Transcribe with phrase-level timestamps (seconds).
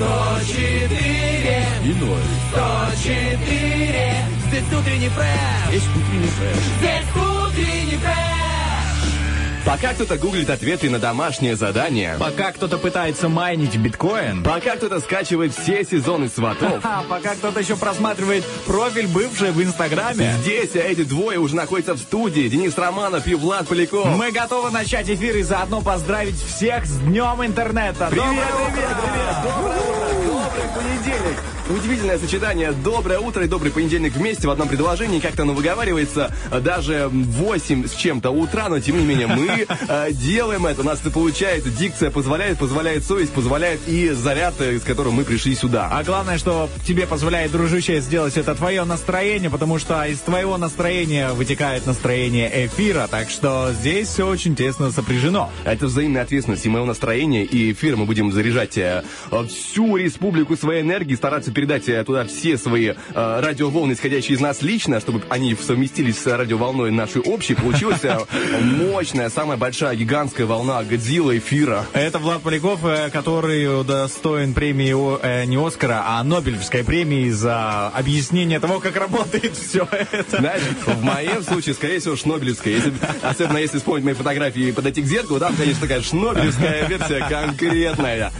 [0.00, 2.20] 104 И ноль.
[2.52, 4.14] 104
[4.48, 6.56] Здесь утренний фреш Есть утренний фреш.
[6.78, 8.16] Здесь утренний фреш
[9.66, 15.52] Пока кто-то гуглит ответы на домашнее задание, Пока кто-то пытается майнить биткоин, пока кто-то скачивает
[15.54, 21.38] все сезоны сватов, а пока кто-то еще просматривает профиль бывший в Инстаграме, здесь эти двое
[21.38, 22.48] уже находятся в студии.
[22.48, 24.06] Денис Романов и Влад Поляков.
[24.16, 28.08] мы готовы начать эфир и заодно поздравить всех с Днем Интернета.
[28.10, 29.10] Привет, Доброе привет, утро!
[29.12, 29.36] привет!
[29.44, 29.89] Доброе
[30.80, 31.59] понедельник!
[31.70, 35.20] Удивительное сочетание «Доброе утро» и «Добрый понедельник» вместе в одном предложении.
[35.20, 40.12] Как-то оно выговаривается даже в 8 с чем-то утра, но тем не менее мы э,
[40.12, 40.80] делаем это.
[40.80, 41.70] У нас это получается.
[41.70, 45.88] Дикция позволяет, позволяет совесть, позволяет и заряд, э, с которым мы пришли сюда.
[45.92, 51.30] А главное, что тебе позволяет, дружище, сделать это твое настроение, потому что из твоего настроения
[51.30, 55.52] вытекает настроение эфира, так что здесь все очень тесно сопряжено.
[55.64, 60.56] Это взаимная ответственность и мое настроение, и эфир мы будем заряжать э, э, всю республику
[60.56, 65.22] своей энергией, стараться передать э, туда все свои э, радиоволны, исходящие из нас лично, чтобы
[65.28, 67.54] они совместились с радиоволной нашей общей.
[67.54, 68.18] Получилась э,
[68.62, 71.84] мощная, самая большая, гигантская волна Годзилла эфира.
[71.92, 78.58] Это Влад Поляков, э, который достоин премии э, не Оскара, а Нобелевской премии за объяснение
[78.58, 80.38] того, как работает все это.
[80.38, 82.72] Знаешь, в моем случае, скорее всего, шнобелевская.
[82.72, 87.26] Если, особенно если вспомнить мои фотографии и подойти к зеркалу, там, конечно, такая шнобелевская версия
[87.28, 88.32] конкретная.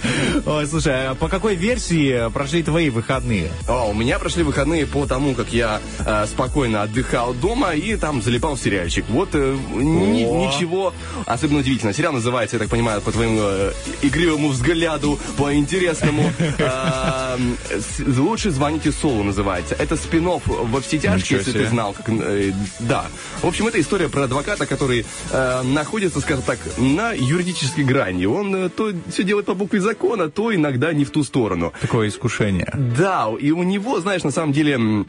[0.46, 3.50] Ой, слушай, а по какой версии прошли твои выходные?
[3.66, 8.22] О, у меня прошли выходные по тому, как я э, спокойно отдыхал дома и там
[8.22, 9.04] залипал в сериальчик.
[9.08, 10.94] Вот э, ни- ничего
[11.26, 11.94] особенно удивительного.
[11.94, 13.72] Сериал называется, я так понимаю, по твоему э,
[14.02, 16.32] игривому взгляду, по интересному.
[16.58, 17.36] э,
[17.80, 19.74] с- Лучше звоните Солу называется.
[19.74, 21.94] Это спин во все тяжкие, если ты знал.
[21.94, 23.06] Как, э, да.
[23.42, 28.26] В общем, это история про адвоката, который э, находится, скажем так, на юридической грани.
[28.26, 31.72] Он э, то все делает по букве закона, то иногда не в ту сторону.
[31.80, 32.70] Такое искушение.
[32.96, 35.04] Да, и у него, знаешь, на самом деле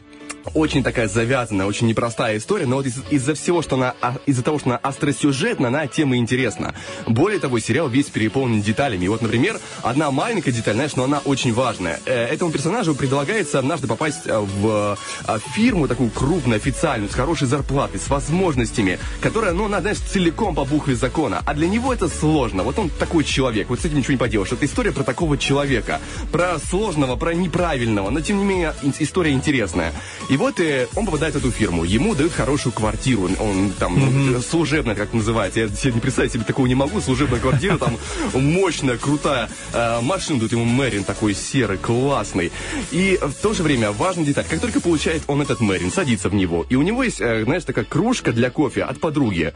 [0.54, 4.42] очень такая завязанная, очень непростая история, но вот из- из-за всего, что она, а, из-за
[4.42, 6.74] того, что она остросюжетна, она тема интересна.
[7.06, 9.04] Более того, сериал весь переполнен деталями.
[9.04, 12.00] И вот, например, одна маленькая деталь, знаешь, но она очень важная.
[12.06, 17.46] Э, Этому персонажу предлагается однажды попасть э, в э, фирму такую крупную, официальную, с хорошей
[17.46, 21.42] зарплатой, с возможностями, которая, ну, она, знаешь, целиком по букве закона.
[21.44, 22.62] А для него это сложно.
[22.62, 24.52] Вот он такой человек, вот с этим ничего не поделаешь.
[24.52, 26.00] Это история про такого человека,
[26.30, 29.92] про сложного, про неправильного, но тем не менее история интересная.
[30.32, 34.40] И вот э, он попадает в эту фирму, ему дают хорошую квартиру, он там ну,
[34.40, 37.98] служебная, как называется, я себе не представить себе такого не могу, служебная квартира, там
[38.32, 39.50] мощная, крутая.
[39.74, 42.50] Э, машина, дают ему Мэрин такой серый, классный.
[42.92, 46.34] И в то же время важная деталь, как только получает он этот Мэрин, садится в
[46.34, 49.52] него, и у него есть, э, знаешь, такая кружка для кофе от подруги.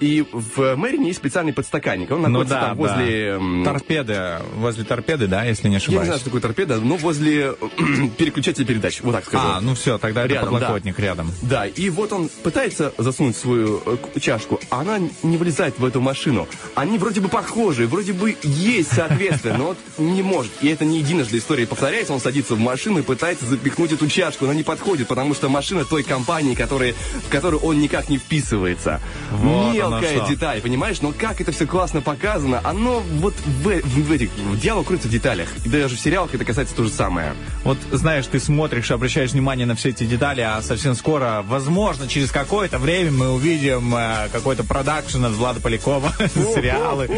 [0.00, 3.26] И в Мэрине есть специальный подстаканник, он Ну находится да, там возле...
[3.36, 6.04] м, Торпеды, возле торпеды, да, если не я не ошибаюсь.
[6.04, 7.54] знаю, что такое торпеда, но возле
[8.18, 9.44] переключателя передач, вот так скажу.
[9.46, 10.58] А, ну все, тогда это Рядом, да.
[10.60, 11.32] подлокотник рядом.
[11.42, 16.00] Да, и вот он пытается засунуть свою э, чашку, а она не влезает в эту
[16.00, 16.48] машину.
[16.74, 20.52] Они вроде бы похожи, вроде бы есть соответствие, но вот не может.
[20.62, 22.12] И это не единожды история повторяется.
[22.12, 24.44] Он садится в машину и пытается запихнуть эту чашку.
[24.44, 26.94] Она не подходит, потому что машина той компании, которой,
[27.26, 29.00] в которую он никак не вписывается.
[29.30, 31.00] Вот Мелкая деталь, понимаешь?
[31.00, 34.30] Но как это все классно показано, оно вот в, в- в этих...
[34.60, 35.48] Диалог кроется в деталях.
[35.64, 37.34] И даже в сериалах это касается то же самое.
[37.64, 42.30] Вот знаешь, ты смотришь, обращаешь внимание на все эти детали, а совсем скоро, возможно, через
[42.30, 46.12] какое-то время мы увидим э, какой-то продакшн от Влада Полякова,
[46.54, 47.08] сериалы.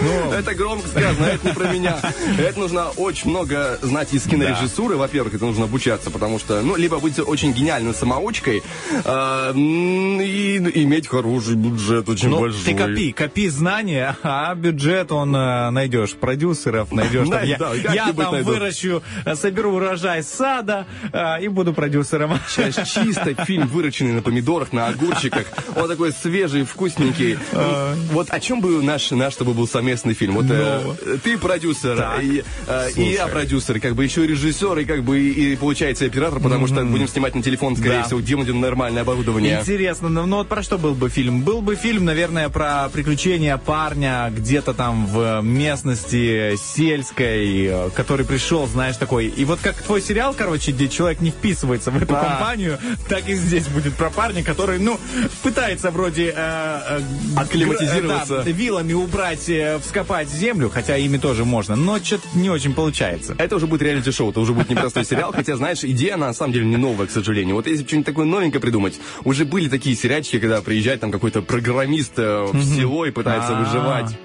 [0.00, 0.32] Ну.
[0.32, 1.98] Это громко сказано, это не про меня.
[2.38, 4.96] Это нужно очень много знать из кинорежиссуры.
[4.96, 8.62] Во-первых, это нужно обучаться, потому что, ну, либо быть очень гениальной самоучкой,
[9.04, 12.64] а, и иметь хороший бюджет, очень Ну, большой.
[12.64, 17.28] ты копи, копи знания, а бюджет он э, найдешь, продюсеров найдешь.
[17.28, 18.50] Там Да, я да, я как-нибудь там найду.
[18.50, 19.02] выращу,
[19.34, 22.38] соберу урожай сада э, и буду продюсером продюсером.
[22.48, 25.46] Сейчас чисто фильм, выращенный на помидорах, на огурчиках.
[25.76, 27.38] Он такой свежий, вкусненький.
[27.52, 27.94] А.
[28.12, 30.34] Вот о чем бы наш, наш чтобы был совместный фильм?
[30.34, 35.02] Вот э, ты продюсер, и, э, и я продюсер, как бы еще режиссер, и как
[35.02, 39.02] бы и, получается оператор, потому что будем снимать на телефон, скорее всего, где будет нормальное
[39.02, 39.60] оборудование.
[39.60, 41.42] Интересно, ну, ну вот про что был бы фильм?
[41.42, 48.66] Был бы фильм, наверное, про приключения парня где-то там в местности сельской, э, который пришел,
[48.66, 49.26] знаешь, такой.
[49.26, 52.20] И вот как твой сериал, короче, где человек не вписывается в эту Да.
[52.24, 52.78] компанию,
[53.08, 54.98] так и здесь будет про парня, который, ну,
[55.42, 56.32] пытается вроде...
[56.34, 57.00] э, э,
[57.36, 58.34] Акклиматизироваться.
[58.36, 62.74] гр- да, вилами убрать, э, вскопать землю, хотя ими тоже можно, но что-то не очень
[62.74, 63.34] получается.
[63.38, 66.52] Это уже будет реалити-шоу, это уже будет непростой сериал, хотя, знаешь, идея, она на самом
[66.52, 67.54] деле не новая, к сожалению.
[67.56, 72.12] Вот если что-нибудь такое новенькое придумать, уже были такие сериальчики, когда приезжает там какой-то программист
[72.18, 73.60] э, в село и пытается А.
[73.62, 74.16] выживать.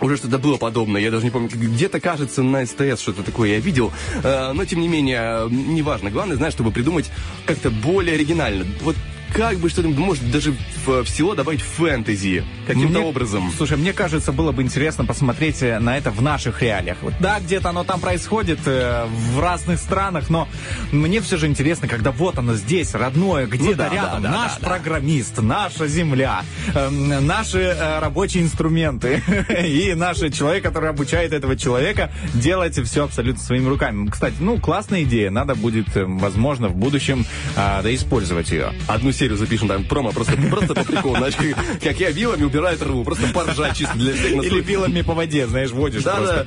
[0.00, 3.58] Уже что-то было подобное, я даже не помню, где-то, кажется, на СТС что-то такое я
[3.60, 3.92] видел,
[4.22, 6.10] Э, но, тем не менее, неважно.
[6.10, 7.10] Главное, знаешь, чтобы придумать
[7.46, 8.64] как-то более оригинально.
[8.82, 8.96] Вот
[9.34, 10.54] как бы что-то, может, даже
[10.86, 13.52] в, в село добавить фэнтези каким-то Мне- образом.
[13.56, 16.98] Слушай, мне кажется, было бы интересно посмотреть э, на это в наших реалиях.
[17.02, 20.48] Вот, да, где-то оно там происходит э, в разных странах, но
[20.92, 24.34] мне все же интересно, когда вот оно здесь, родное, где-то Ну да, рядом, да, да,
[24.36, 26.44] наш да, программист, наша земля,
[26.74, 29.20] эм, наши э, рабочие инструменты
[29.66, 34.08] и наш человек, который обучает этого человека делать все абсолютно своими руками.
[34.08, 37.26] Кстати, ну, классная идея, надо будет, э, возможно, в будущем
[37.56, 38.72] э, да, использовать ее.
[38.86, 41.16] Одну серию запишем там промо, просто, просто по приколу.
[41.16, 41.34] Знаешь,
[41.82, 44.42] как, я вилами убираю траву, просто поржать чисто для всех.
[44.42, 46.46] Или вилами по воде, знаешь, водишь просто.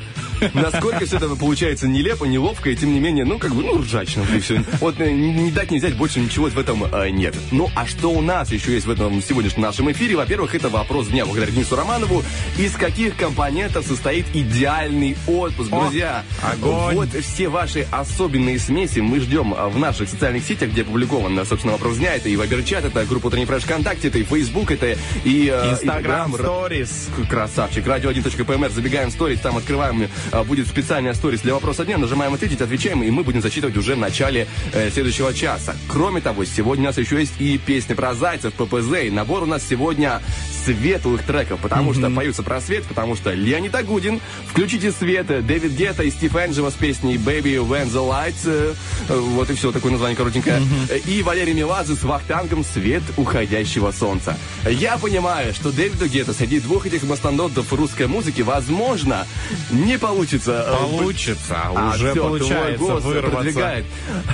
[0.54, 4.24] Насколько все это получается нелепо, неловко, и тем не менее, ну, как бы, ну, ржачно
[4.36, 4.64] и все.
[4.80, 7.36] Вот э, не дать не взять, больше ничего в этом э, нет.
[7.52, 10.16] Ну, а что у нас еще есть в этом сегодняшнем нашем эфире?
[10.16, 12.24] Во-первых, это вопрос дня благодаря Денису Романову.
[12.58, 16.24] Из каких компонентов состоит идеальный отпуск, О, друзья?
[16.42, 16.96] огонь.
[16.96, 21.46] Вот все ваши особенные смеси мы ждем а, в наших социальных сетях, где опубликован, а,
[21.46, 22.16] собственно, вопрос дня.
[22.16, 25.52] Это и Вайбер-чат, это группа Утренний фреш ВКонтакте, это и Facebook, это и...
[25.54, 27.10] э, Инстаграм, Инстаграм, сторис.
[27.30, 27.86] Красавчик.
[27.86, 28.70] Радио1.пмр.
[28.70, 30.08] Забегаем в сторис, там открываем.
[30.32, 31.98] А, Будет специальная сторис для вопроса дня.
[31.98, 35.76] Нажимаем ответить, отвечаем, и мы будем зачитывать уже в начале э, следующего часа.
[35.88, 39.06] Кроме того, сегодня у нас еще есть и песня про зайцев, ППЗ.
[39.06, 40.22] И набор у нас сегодня
[40.66, 46.04] светлых треков, потому что поются про свет, потому что Леонид Агудин, включите свет, Дэвид Гетта
[46.04, 48.74] и Стив Энджело с песней Baby When the Lights, э,
[49.08, 54.38] вот и все, такое название коротенькое, Э, и Валерий Меладзе с Вахтангом «Свет уходящего солнца».
[54.70, 59.26] Я понимаю, что Дэвиду Гетто среди двух этих мастодонтов русской музыки, возможно,
[59.72, 60.17] не получится.
[60.24, 63.36] Э, Получится, а, уже всё, получается голос вырваться.
[63.36, 63.86] продвигает.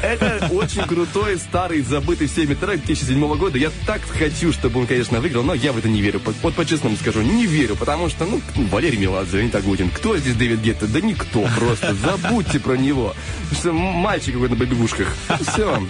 [0.01, 3.57] Это очень крутой, старый, забытый всеми трек 2007 года.
[3.57, 6.21] Я так хочу, чтобы он, конечно, выиграл, но я в это не верю.
[6.41, 8.41] Вот по-честному скажу, не верю, потому что, ну,
[8.71, 9.89] Валерий Меладзе, Леонид Агутин.
[9.89, 10.87] Кто здесь Дэвид Гетто?
[10.87, 11.93] Да никто просто.
[11.95, 13.13] Забудьте про него.
[13.51, 15.07] Что мальчик какой-то на бэбибушках.
[15.41, 15.81] Все.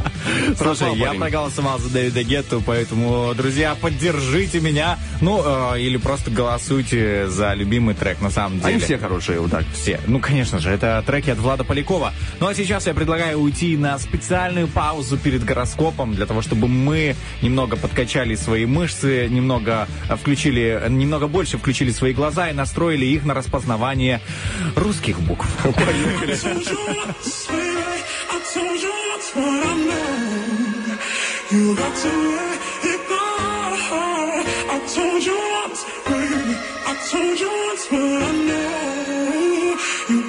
[0.58, 4.98] Слушай, я проголосовал за Дэвида Гетту, поэтому, друзья, поддержите меня.
[5.22, 5.42] Ну,
[5.76, 8.74] э, или просто голосуйте за любимый трек, на самом деле.
[8.74, 9.66] Они все хорошие, вот так.
[9.84, 10.00] Все.
[10.08, 12.14] Ну, конечно же, это треки от Влада Полякова.
[12.40, 17.18] Ну, а сейчас я предлагаю уйти на специальную паузу перед гороскопом, для того, чтобы мы
[17.42, 23.06] немного подкачали свои мышцы, немного э, включили, э, немного больше включили свои глаза и настроили
[23.06, 24.22] их на распознавание
[24.78, 25.46] русских букв.
[25.64, 26.32] Поехали.
[26.32, 26.78] you
[28.32, 30.08] I told you once what I know.
[31.52, 32.08] You got to
[32.38, 33.24] let it go.
[34.72, 36.56] I told you once, baby,
[36.88, 39.53] I told you once what I know.
[40.10, 40.20] you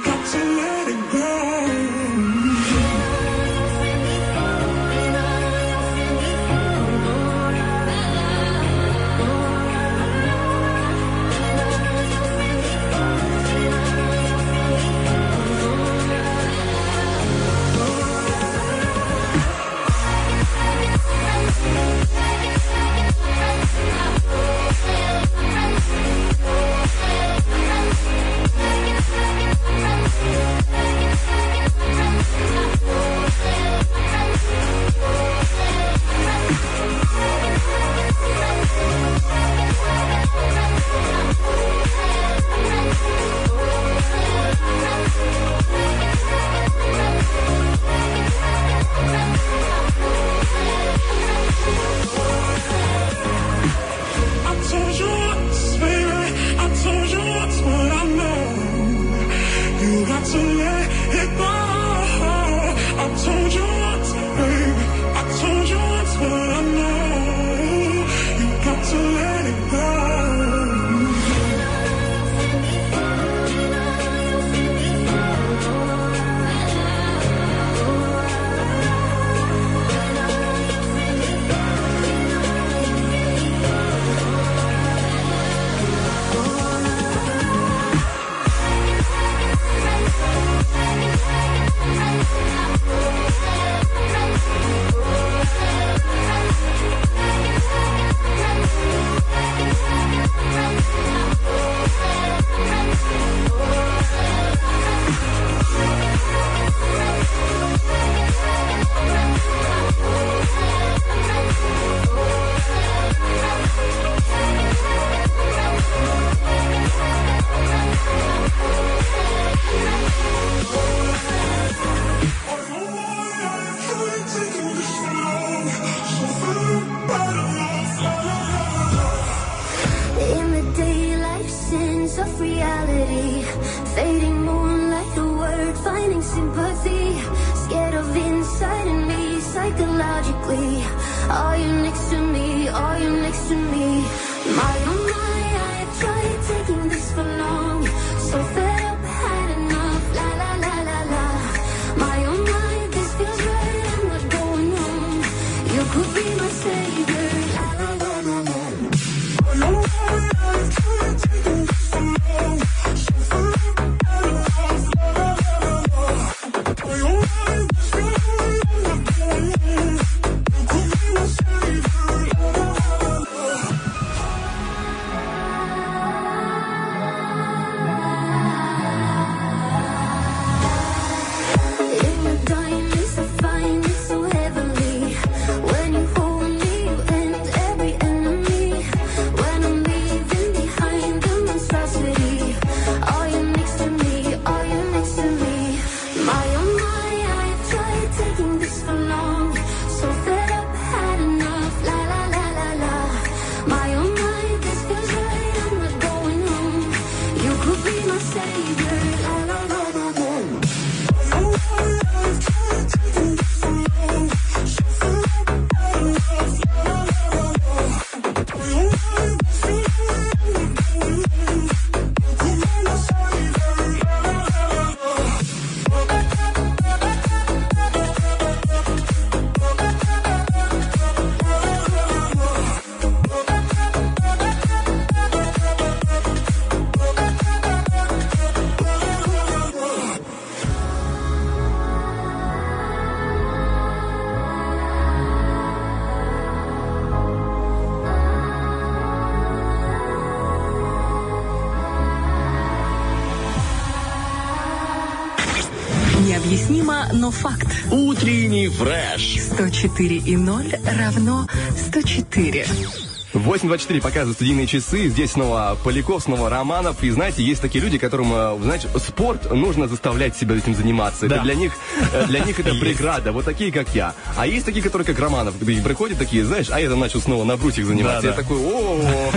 [259.95, 261.47] 104 и 0 равно
[261.77, 263.13] 104.
[263.35, 265.09] 8.24 показывают студийные часы.
[265.09, 267.03] Здесь снова Поляков, снова Романов.
[267.03, 271.26] И знаете, есть такие люди, которым, э, знаете, спорт нужно заставлять себя этим заниматься.
[271.29, 271.37] Да.
[271.37, 271.73] Это для них,
[272.12, 272.81] э, для них это Есть.
[272.81, 273.33] преграда.
[273.33, 274.14] Вот такие, как я.
[274.37, 277.57] А есть такие, которые, как Романов, приходят такие, знаешь, а я там начал снова на
[277.57, 278.29] брусьях заниматься.
[278.29, 279.31] Я такой, о,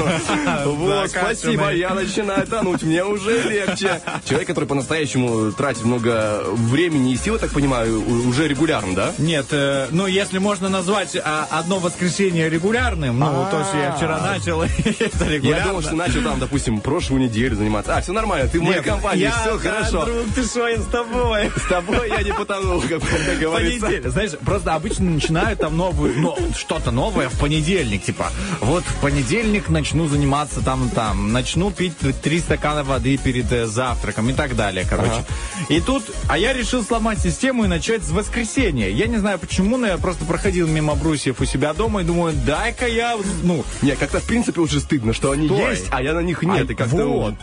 [0.65, 4.01] вот, спасибо, я начинаю тонуть, мне уже легче.
[4.25, 9.13] Человек, который по-настоящему тратит много времени и сил, так понимаю, уже регулярно, да?
[9.17, 14.19] Нет, э, ну если можно назвать а, одно воскресенье регулярным, ну то, что я вчера
[14.19, 14.61] начал,
[14.99, 15.65] это Я регулярно.
[15.67, 17.95] думал, что начал там, допустим, прошлую неделю заниматься.
[17.95, 20.05] А, все нормально, ты в моей компании, я, все хорошо.
[20.05, 21.51] друг, ты что, я с тобой.
[21.57, 23.01] С тобой я не потонул, как,
[23.39, 24.09] говорится.
[24.09, 29.69] Знаешь, просто обычно начинают там новую, ну, что-то новое в понедельник, типа, вот в понедельник
[29.69, 34.85] начну заниматься там, там, начну пить три стакана воды перед э, завтраком и так далее,
[34.89, 35.23] короче.
[35.69, 38.89] И тут, а я решил сломать систему и начать с воскресенья.
[38.89, 42.33] Я не знаю почему, но я просто проходил мимо брусьев у себя дома и думаю,
[42.45, 45.71] дай-ка я, ну, Не, как-то в принципе уже стыдно, что они Стой.
[45.71, 46.69] есть, а я на них нет.
[46.69, 47.35] А, и как-то вот.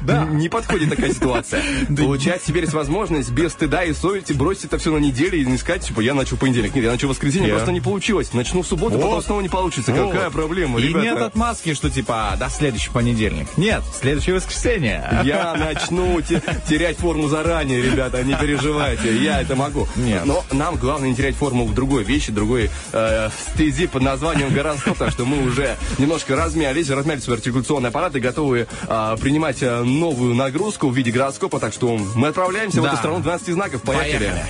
[0.00, 0.24] да.
[0.24, 1.62] не подходит такая ситуация.
[1.96, 5.58] Получается, теперь есть возможность без стыда и совести бросить это все на неделю и не
[5.58, 6.74] сказать, типа, я начал понедельник.
[6.74, 8.32] Нет, я начал воскресенье, просто не получилось.
[8.32, 9.92] Начну в субботу, потом снова не получится.
[9.92, 13.46] Какая проблема, И нет отмазки, что типа, да, следующий понедельник.
[13.56, 15.20] Нет, следующее воскресенье.
[15.24, 19.86] Я начну те- терять форму заранее, ребята, не переживайте, я это могу.
[19.96, 20.24] Нет.
[20.24, 24.98] Но нам главное не терять форму в другой вещи, другой э, стези под названием гороскоп,
[24.98, 29.82] так что мы уже немножко размялись, размяли свой артикуляционный аппарат и готовы э, принимать э,
[29.82, 32.88] новую нагрузку в виде гороскопа, так что мы отправляемся в Да.
[32.90, 33.82] эту страну 12 знаков.
[33.82, 34.32] Поехали.
[34.32, 34.42] Поехали.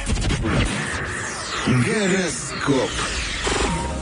[1.67, 2.91] Гороскоп.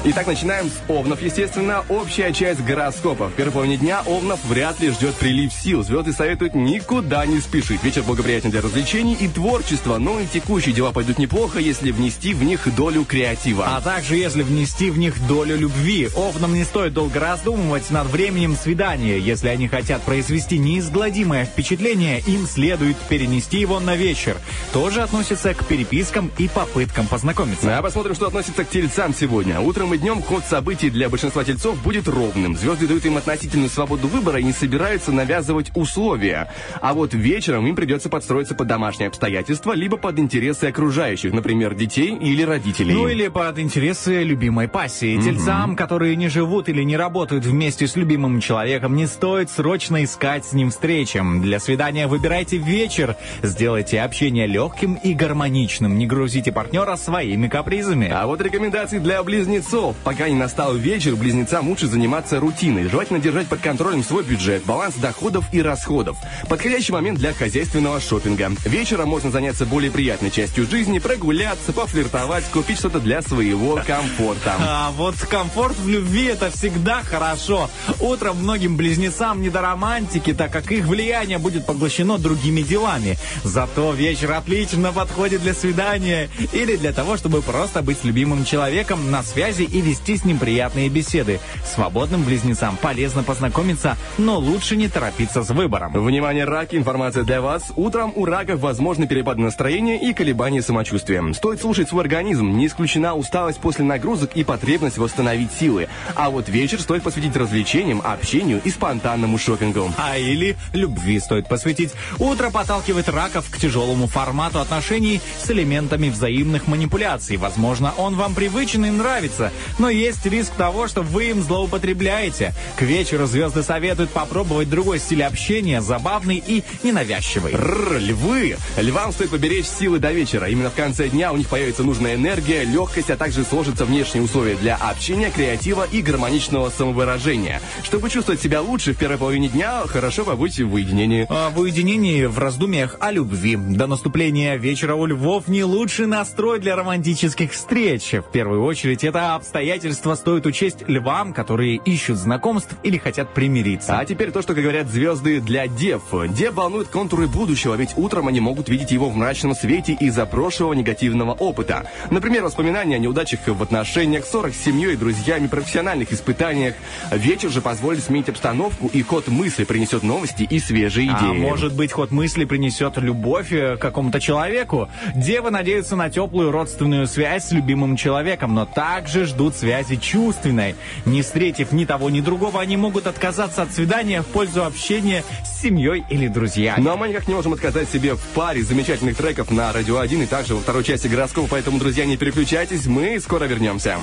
[0.03, 1.85] Итак, начинаем с Овнов, естественно.
[1.91, 3.29] Общая часть гороскопа.
[3.29, 5.83] В первой половине дня Овнов вряд ли ждет прилив сил.
[5.83, 7.85] Звезды советуют никуда не спешить.
[7.85, 12.43] Вечер благоприятен для развлечений и творчества, но и текущие дела пойдут неплохо, если внести в
[12.43, 13.77] них долю креатива.
[13.77, 18.57] А также, если внести в них долю любви, овнам не стоит долго раздумывать над временем
[18.57, 19.19] свидания.
[19.19, 24.39] Если они хотят произвести неизгладимое впечатление, им следует перенести его на вечер.
[24.73, 27.77] Тоже относится к перепискам и попыткам познакомиться.
[27.77, 29.61] А посмотрим, что относится к тельцам сегодня.
[29.61, 32.57] Утром и днем ход событий для большинства тельцов будет ровным.
[32.57, 36.53] Звезды дают им относительную свободу выбора и не собираются навязывать условия.
[36.81, 42.17] А вот вечером им придется подстроиться под домашние обстоятельства, либо под интересы окружающих, например, детей
[42.17, 42.95] или родителей.
[42.95, 45.21] Ну или под интересы любимой пассии.
[45.21, 50.45] Тельцам, которые не живут или не работают вместе с любимым человеком, не стоит срочно искать
[50.45, 51.21] с ним встречи.
[51.41, 53.17] Для свидания выбирайте вечер.
[53.43, 55.99] Сделайте общение легким и гармоничным.
[55.99, 58.09] Не грузите партнера своими капризами.
[58.13, 59.80] А вот рекомендации для близнецов.
[59.81, 62.89] Что, пока не настал вечер, близнецам лучше заниматься рутиной.
[62.89, 66.19] Желательно держать под контролем свой бюджет, баланс доходов и расходов.
[66.51, 68.53] Подходящий момент для хозяйственного шопинга.
[68.67, 74.57] Вечером можно заняться более приятной частью жизни, прогуляться, пофлиртовать, купить что-то для своего комфорта.
[74.59, 77.71] А вот комфорт в любви это всегда хорошо.
[78.01, 83.17] Утром многим близнецам не до романтики, так как их влияние будет поглощено другими делами.
[83.45, 89.11] Зато вечер отлично подходит для свидания или для того, чтобы просто быть с любимым человеком
[89.11, 91.41] на связи и вести с ним приятные беседы.
[91.65, 95.93] Свободным близнецам полезно познакомиться, но лучше не торопиться с выбором.
[95.93, 97.73] Внимание, раки, информация для вас.
[97.77, 101.23] Утром у раков возможны перепады настроения и колебания самочувствия.
[101.35, 105.89] Стоит слушать свой организм, не исключена усталость после нагрузок и потребность восстановить силы.
[106.15, 109.93] А вот вечер стоит посвятить развлечениям, общению и спонтанному шопингу.
[109.97, 111.93] А или любви стоит посвятить.
[112.19, 117.37] Утро подталкивает раков к тяжелому формату отношений с элементами взаимных манипуляций.
[117.37, 122.55] Возможно, он вам привычен и нравится, но есть риск того, что вы им злоупотребляете.
[122.77, 127.55] К вечеру звезды советуют попробовать другой стиль общения, забавный и ненавязчивый.
[127.55, 128.57] Рррр, львы!
[128.77, 130.49] Львам стоит поберечь силы до вечера.
[130.49, 134.57] Именно в конце дня у них появится нужная энергия, легкость, а также сложатся внешние условия
[134.57, 137.61] для общения, креатива и гармоничного самовыражения.
[137.83, 141.27] Чтобы чувствовать себя лучше в первой половине дня, хорошо побудьте в уединении.
[141.29, 143.57] А В уединении, в раздумьях о любви.
[143.57, 148.13] До наступления вечера у львов не лучший настрой для романтических встреч.
[148.13, 153.99] В первую очередь, это обстоятельство стоит учесть львам, которые ищут знакомств или хотят примириться.
[153.99, 156.03] А теперь то, что говорят звезды для дев.
[156.29, 160.73] Дев волнуют контуры будущего, ведь утром они могут видеть его в мрачном свете из-за прошлого
[160.75, 161.91] негативного опыта.
[162.13, 166.75] Например, воспоминания о неудачах в отношениях, ссорах с семьей, друзьями, профессиональных испытаниях.
[167.11, 171.31] Вечер же позволит сменить обстановку, и ход мысли принесет новости и свежие идеи.
[171.31, 174.89] А может быть, ход мысли принесет любовь э, к какому-то человеку?
[175.17, 180.77] Девы надеются на теплую родственную связь с любимым человеком, но также ждут связи чувственной.
[181.07, 185.63] Не встретив ни того, ни другого, они могут отказаться от свидания в пользу общения с
[185.63, 186.83] семьей или друзьями.
[186.83, 190.27] Но мы никак не можем отказать себе в паре замечательных треков на Радио 1 и
[190.27, 193.99] также во второй части гороскопа, поэтому, друзья, не переключайтесь, мы скоро вернемся.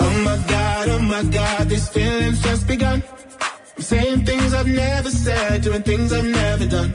[0.00, 3.02] Oh my god, oh my god, this feeling's just begun.
[3.76, 6.94] I'm saying things I've never said, doing things I've never done.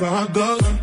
[0.00, 0.73] that's how I go.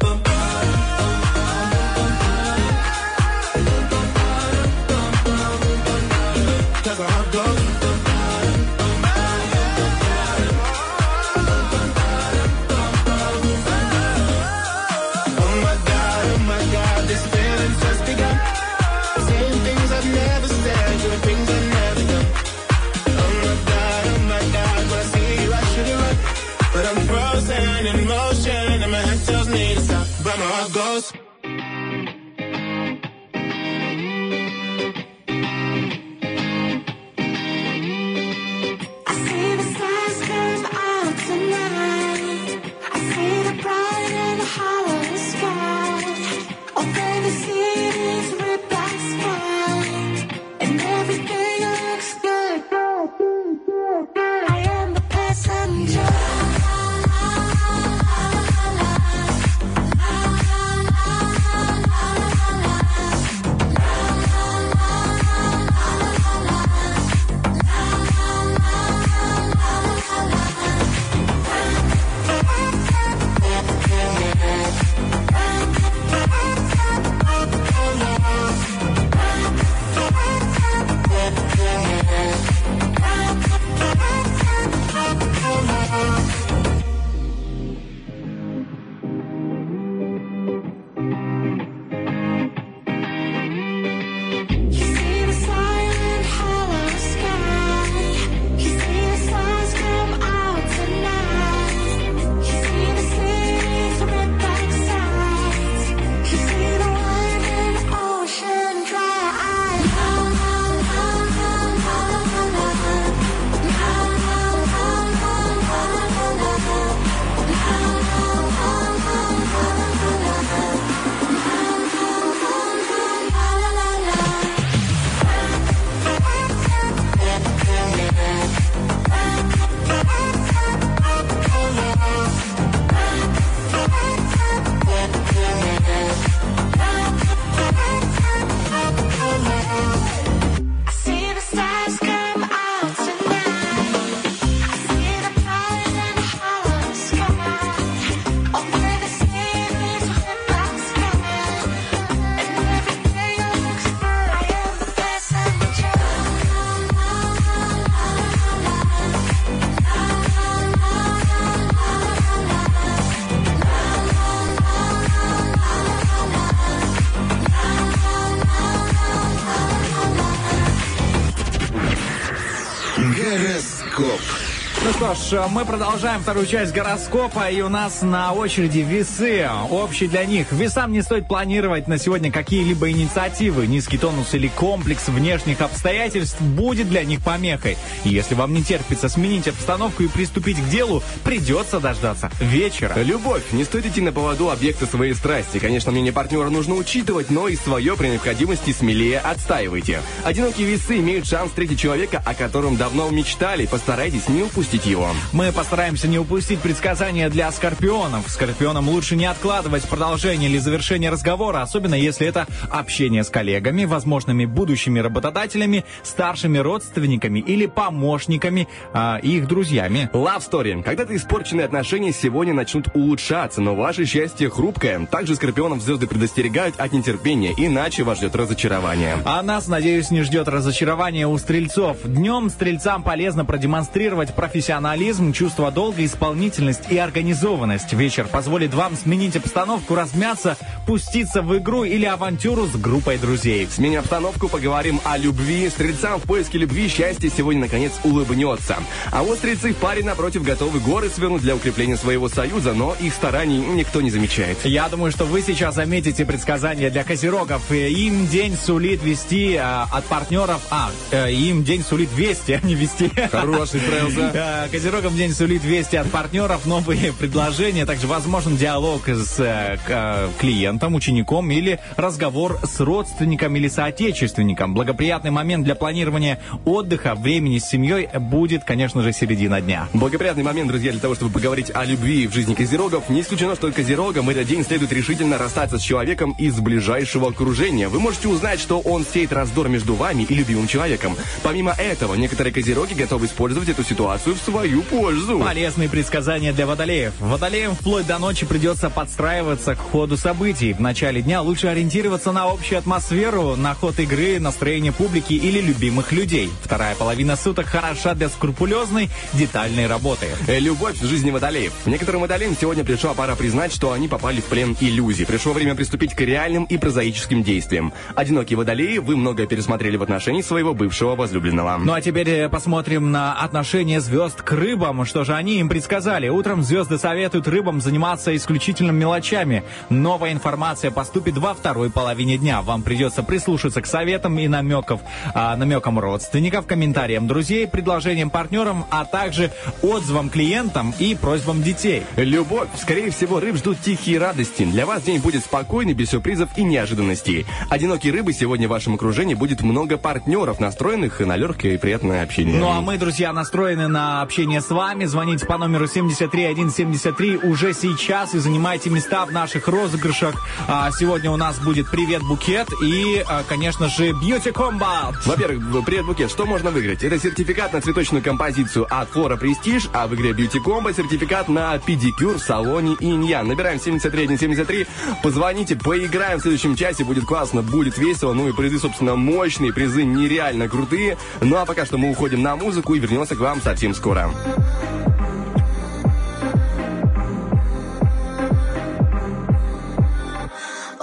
[175.49, 179.47] Мы продолжаем вторую часть гороскопа, и у нас на очереди весы.
[179.69, 180.51] Общий для них.
[180.51, 183.65] Весам не стоит планировать на сегодня какие-либо инициативы.
[183.65, 187.77] Низкий тонус или комплекс внешних обстоятельств будет для них помехой.
[188.03, 192.93] Если вам не терпится сменить обстановку и приступить к делу, придется дождаться вечера.
[192.97, 193.43] Любовь.
[193.53, 195.59] Не стоит идти на поводу объекта своей страсти.
[195.59, 200.01] Конечно, мнение партнера нужно учитывать, но и свое при необходимости смелее отстаивайте.
[200.25, 203.65] Одинокие весы имеют шанс встретить человека, о котором давно мечтали.
[203.65, 205.09] Постарайтесь не упустить его.
[205.33, 208.29] Мы постараемся не упустить предсказания для скорпионов.
[208.29, 214.45] Скорпионам лучше не откладывать продолжение или завершение разговора, особенно если это общение с коллегами, возможными
[214.45, 220.09] будущими работодателями, старшими родственниками или помощниками а, и их друзьями.
[220.13, 220.83] Love Story.
[220.83, 225.05] Когда-то испорченные отношения сегодня начнут улучшаться, но ваше счастье хрупкое.
[225.05, 229.17] Также скорпионов звезды предостерегают от нетерпения, иначе вас ждет разочарование.
[229.25, 231.97] А нас, надеюсь, не ждет разочарование у стрельцов.
[232.03, 237.91] Днем стрельцам полезно продемонстрировать профессионализм, чувство долга, исполнительность и организованность.
[237.93, 243.67] Вечер позволит вам сменить обстановку, размяться, пуститься в игру или авантюру с группой друзей.
[243.69, 245.69] Сменим обстановку, поговорим о любви.
[245.69, 248.77] Стрельцам в поиске любви счастье сегодня наконец улыбнется.
[249.11, 253.13] А вот стрельцы в паре напротив готовы горы свернуть для укрепления своего союза, но их
[253.13, 254.57] стараний никто не замечает.
[254.63, 257.69] Я думаю, что вы сейчас заметите предсказания для козерогов.
[257.69, 260.61] Э, Им день сулит вести а, от партнеров...
[260.69, 263.11] А, э, им день сулит вести, а не вести.
[263.31, 264.31] Хороший фраза.
[264.33, 264.69] Э,
[265.01, 270.93] Козерогам день сулит вести от партнеров, новые предложения, также возможен диалог с э, э, клиентом,
[270.93, 274.75] учеником или разговор с родственником или соотечественником.
[274.75, 279.87] Благоприятный момент для планирования отдыха, времени с семьей будет, конечно же, середина дня.
[279.93, 283.09] Благоприятный момент, друзья, для того, чтобы поговорить о любви в жизни козерогов.
[283.09, 287.87] Не исключено, что козерогам этот день следует решительно расстаться с человеком из ближайшего окружения.
[287.87, 291.17] Вы можете узнать, что он сеет раздор между вами и любимым человеком.
[291.41, 295.39] Помимо этого, некоторые козероги готовы использовать эту ситуацию в свою пользу.
[295.39, 297.13] Полезные предсказания для водолеев.
[297.19, 300.73] Водолеям вплоть до ночи придется подстраиваться к ходу событий.
[300.73, 306.11] В начале дня лучше ориентироваться на общую атмосферу, на ход игры, настроение публики или любимых
[306.11, 306.49] людей.
[306.61, 310.27] Вторая половина суток хороша для скрупулезной, детальной работы.
[310.47, 311.71] Э, Любовь в жизни водолеев.
[311.85, 315.25] Некоторым водолеям сегодня пришла пора признать, что они попали в плен иллюзий.
[315.25, 317.93] Пришло время приступить к реальным и прозаическим действиям.
[318.15, 321.77] Одинокие водолеи, вы многое пересмотрели в отношении своего бывшего возлюбленного.
[321.77, 324.70] Ну а теперь э, посмотрим на отношение звезд к рыбам.
[325.05, 326.29] Что же они им предсказали?
[326.29, 329.63] Утром звезды советуют рыбам заниматься исключительно мелочами.
[329.89, 332.61] Новая информация поступит во второй половине дня.
[332.61, 335.01] Вам придется прислушаться к советам и намеков,
[335.33, 342.03] а, намекам родственников, комментариям друзей, предложениям партнерам, а также отзывам клиентам и просьбам детей.
[342.15, 342.69] Любовь.
[342.79, 344.63] Скорее всего, рыб ждут тихие радости.
[344.63, 347.45] Для вас день будет спокойный, без сюрпризов и неожиданностей.
[347.69, 352.57] Одинокие рыбы сегодня в вашем окружении будет много партнеров, настроенных на легкое и приятное общение.
[352.57, 355.05] Ну а мы, друзья, настроены на общение с вами.
[355.05, 360.35] Звоните по номеру 73173 уже сейчас и занимайте места в наших розыгрышах.
[360.67, 365.15] А, сегодня у нас будет «Привет, букет» и, а, конечно же, «Beauty Combat».
[365.25, 367.03] Во-первых, привет, Букет, что можно выиграть?
[367.03, 371.77] Это сертификат на цветочную композицию от Флора Престиж, а в игре Beauty Combo сертификат на
[371.79, 373.47] педикюр в салоне Иньян.
[373.47, 374.87] Набираем 73173,
[375.23, 380.03] позвоните, поиграем в следующем часе, будет классно, будет весело, ну и призы, собственно, мощные, призы
[380.03, 381.17] нереально крутые.
[381.39, 384.31] Ну а пока что мы уходим на музыку и вернемся к вам совсем скоро.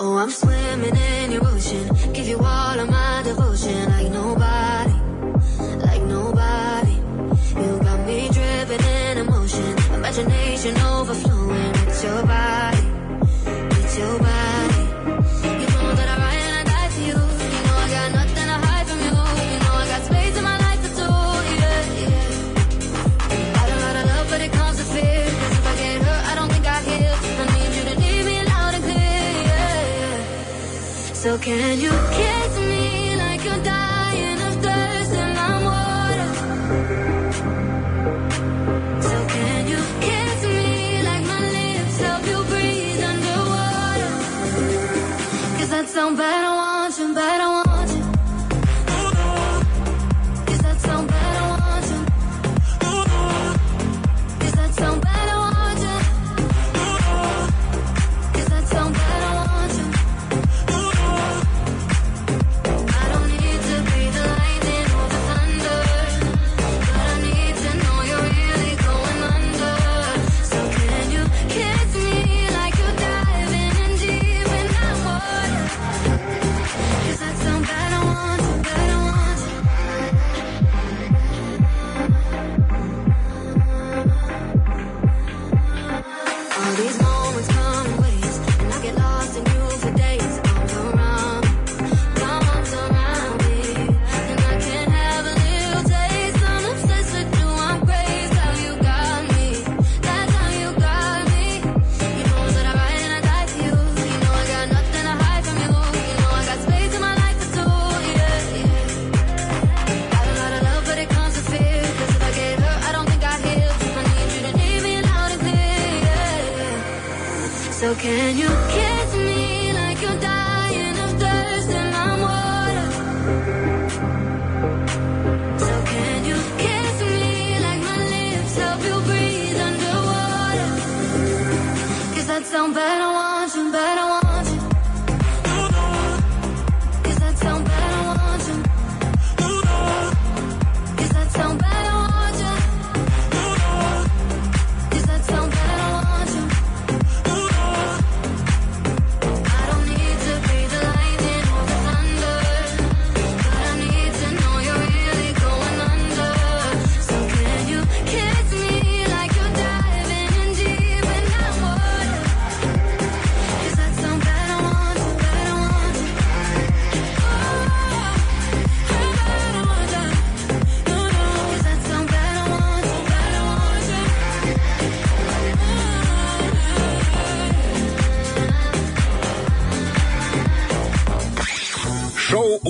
[0.00, 1.88] Oh, I'm swimming in your ocean.
[2.12, 4.92] Give you all of my devotion like nobody,
[5.86, 6.92] like nobody.
[7.60, 9.76] You got me dripping in emotion.
[9.94, 12.82] Imagination overflowing with your body,
[13.70, 14.57] with your body.
[31.28, 36.30] So can you kiss me like you're dying of thirst and I'm water?
[39.02, 44.10] So can you kiss me like my lips help you breathe underwater?
[45.58, 47.67] Cause that sound I want you, I want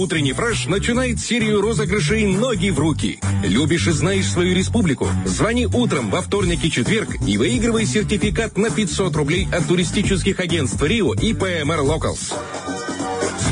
[0.08, 3.20] «Утренний фреш» начинает серию розыгрышей «Ноги в руки».
[3.44, 5.06] Любишь и знаешь свою республику?
[5.26, 10.82] Звони утром во вторник и четверг и выигрывай сертификат на 500 рублей от туристических агентств
[10.82, 12.32] «Рио» и «ПМР эм Локалс».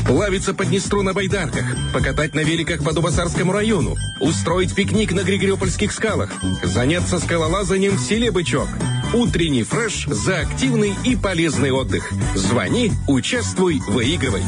[0.07, 5.91] Плавиться по Днестру на байдарках, покатать на великах по Дубасарскому району, устроить пикник на Григорьопольских
[5.91, 6.31] скалах,
[6.63, 8.67] заняться скалолазанием в селе Бычок.
[9.13, 12.11] Утренний фреш за активный и полезный отдых.
[12.33, 14.41] Звони, участвуй, выигрывай.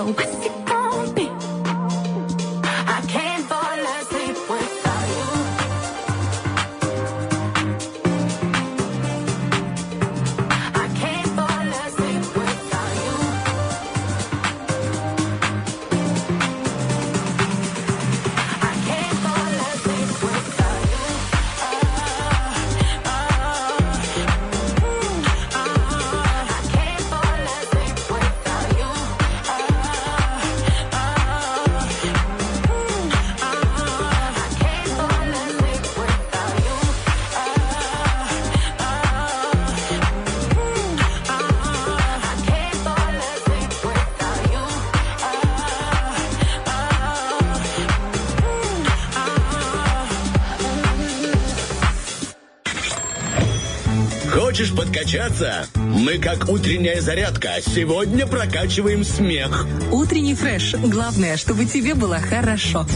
[0.00, 0.29] 走吧。
[55.10, 55.66] качаться?
[55.74, 57.54] Мы как утренняя зарядка.
[57.60, 59.66] Сегодня прокачиваем смех.
[59.90, 60.74] Утренний фреш.
[60.74, 62.86] Главное, чтобы тебе было хорошо.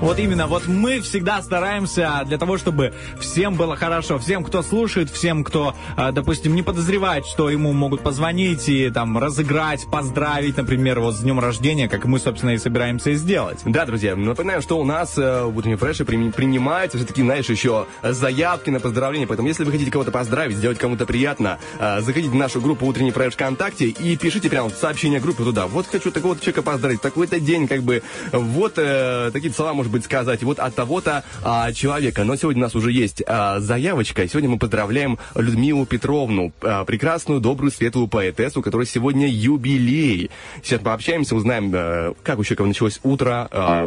[0.00, 5.10] Вот именно, вот мы всегда стараемся для того, чтобы всем было хорошо, всем, кто слушает,
[5.10, 11.00] всем, кто, э, допустим, не подозревает, что ему могут позвонить и там разыграть, поздравить, например,
[11.00, 13.58] вот с днем рождения, как мы, собственно, и собираемся сделать.
[13.66, 18.70] Да, друзья, напоминаю, что у нас э, в фреше при- принимаются все-таки, знаешь, еще заявки
[18.70, 19.26] на поздравления.
[19.26, 23.10] Поэтому, если вы хотите кого-то поздравить, сделать кому-то приятно, э, заходите в нашу группу «Утренний
[23.10, 25.66] фреш ВКонтакте» и пишите прямо в сообщение группы туда.
[25.66, 30.04] Вот хочу такого-то человека поздравить, такой-то день, как бы, вот э, такие слова, может быть,
[30.04, 32.24] сказать, вот от того-то а, человека.
[32.24, 36.84] Но сегодня у нас уже есть а, заявочка, и сегодня мы поздравляем Людмилу Петровну, а,
[36.84, 40.30] прекрасную, добрую, светлую поэтессу, у которой сегодня юбилей.
[40.62, 43.48] Сейчас пообщаемся, узнаем, э, как у человека началось утро.
[43.50, 43.86] а,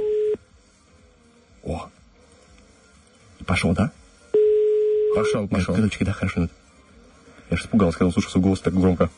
[1.63, 1.88] О.
[3.46, 3.92] Пошел, да?
[5.16, 5.76] Пошел, пошел.
[5.76, 6.48] Короче, да, хорошо.
[7.50, 9.10] Я же испугался, когда услышал свой голос так громко.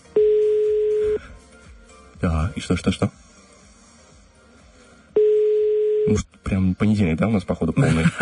[2.22, 3.12] Да, и что, что, что?
[6.08, 8.06] Может, прям понедельник, да, у нас, походу, полный?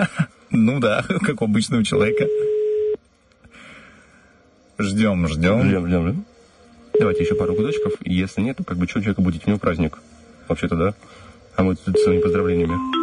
[0.55, 2.27] Ну да, как у обычного человека.
[4.77, 5.63] Ждем, ждем.
[5.63, 6.25] Ждем, ждем, ждем.
[6.99, 7.93] Давайте еще пару гудочков.
[8.01, 9.97] Если нет, то как бы что человека будет, у него праздник.
[10.47, 10.93] Вообще-то, да?
[11.55, 13.02] А мы тут с своими поздравлениями.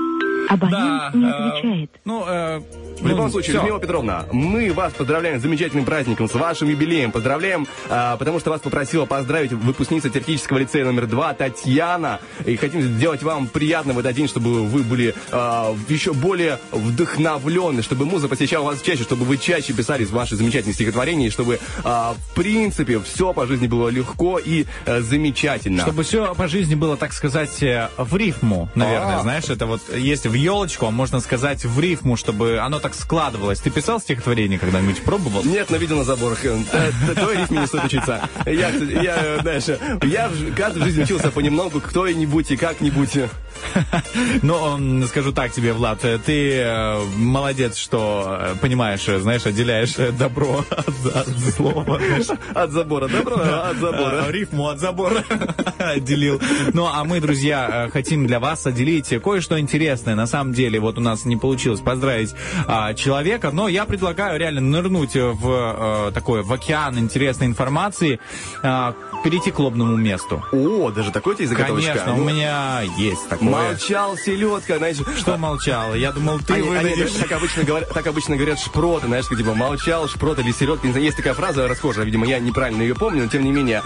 [0.50, 1.90] Абонент не э, отвечает.
[2.04, 2.60] ну, э,
[3.00, 3.58] В любом ну, случае, всё.
[3.60, 7.12] Людмила Петровна, мы вас поздравляем с замечательным праздником, с вашим юбилеем.
[7.12, 12.20] Поздравляем, а, потому что вас попросила поздравить выпускница технического лицея номер два Татьяна.
[12.44, 17.82] И хотим сделать вам приятно в этот день, чтобы вы были а, еще более вдохновлены,
[17.82, 22.14] чтобы муза посещала вас чаще, чтобы вы чаще писали ваши замечательные стихотворения, и чтобы, а,
[22.14, 25.82] в принципе, все по жизни было легко и э, замечательно.
[25.82, 29.22] Чтобы все по жизни было, так сказать, э, в рифму, наверное, А.
[29.22, 33.60] знаешь, это вот есть в елочку, а можно сказать в рифму, чтобы оно так складывалось.
[33.60, 35.44] Ты писал стихотворение когда-нибудь, пробовал?
[35.44, 36.44] Нет, но видел на заборах.
[36.44, 36.58] Э,
[37.06, 38.28] т- Той рифме не стоит учиться.
[38.46, 39.64] Я, э, знаешь,
[40.02, 43.16] я каждый в жизни учился понемногу, кто-нибудь и как-нибудь.
[44.42, 50.64] Но скажу так тебе, Влад, э, ты э, молодец, что э, понимаешь, знаешь, отделяешь добро
[50.70, 52.38] от, от знаешь.
[52.54, 54.30] От забора, добро, от забора.
[54.30, 55.24] Рифму от забора
[55.78, 56.40] отделил.
[56.72, 60.14] Ну, а мы, друзья, хотим для вас отделить кое-что интересное.
[60.14, 62.34] На самом деле, вот у нас не получилось поздравить
[62.66, 68.20] а, человека, но я предлагаю реально нырнуть в э, такой, в океан интересной информации,
[68.62, 68.94] а,
[69.24, 70.42] перейти к лобному месту.
[70.52, 71.92] О, даже такой тебе заготовочка.
[71.92, 73.49] Конечно, у меня есть такое.
[73.50, 74.96] Молчал селедка, знаешь.
[75.18, 75.94] Что молчал?
[75.94, 79.54] Я думал, ты Они- они так, обычно говорят, так обычно говорят шпроты, знаешь, как, типа
[79.54, 80.86] молчал, шпрот или селедка.
[80.86, 83.82] Не знаю, есть такая фраза расхожая, видимо, я неправильно ее помню, но тем не менее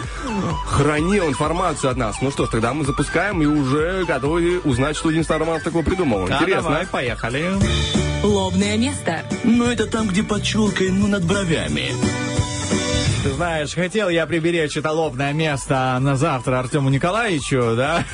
[0.67, 2.17] хранил информацию от нас.
[2.21, 6.27] Ну что ж, тогда мы запускаем и уже готовы узнать, что Денис Романов такого придумал.
[6.27, 6.63] Да, Интересно.
[6.63, 7.53] давай, поехали.
[8.23, 9.25] Лобное место.
[9.45, 11.93] Ну, это там, где под челкой, ну, над бровями.
[13.25, 18.05] Ты знаешь, хотел я приберечь это лобное место на завтра Артему Николаевичу, да?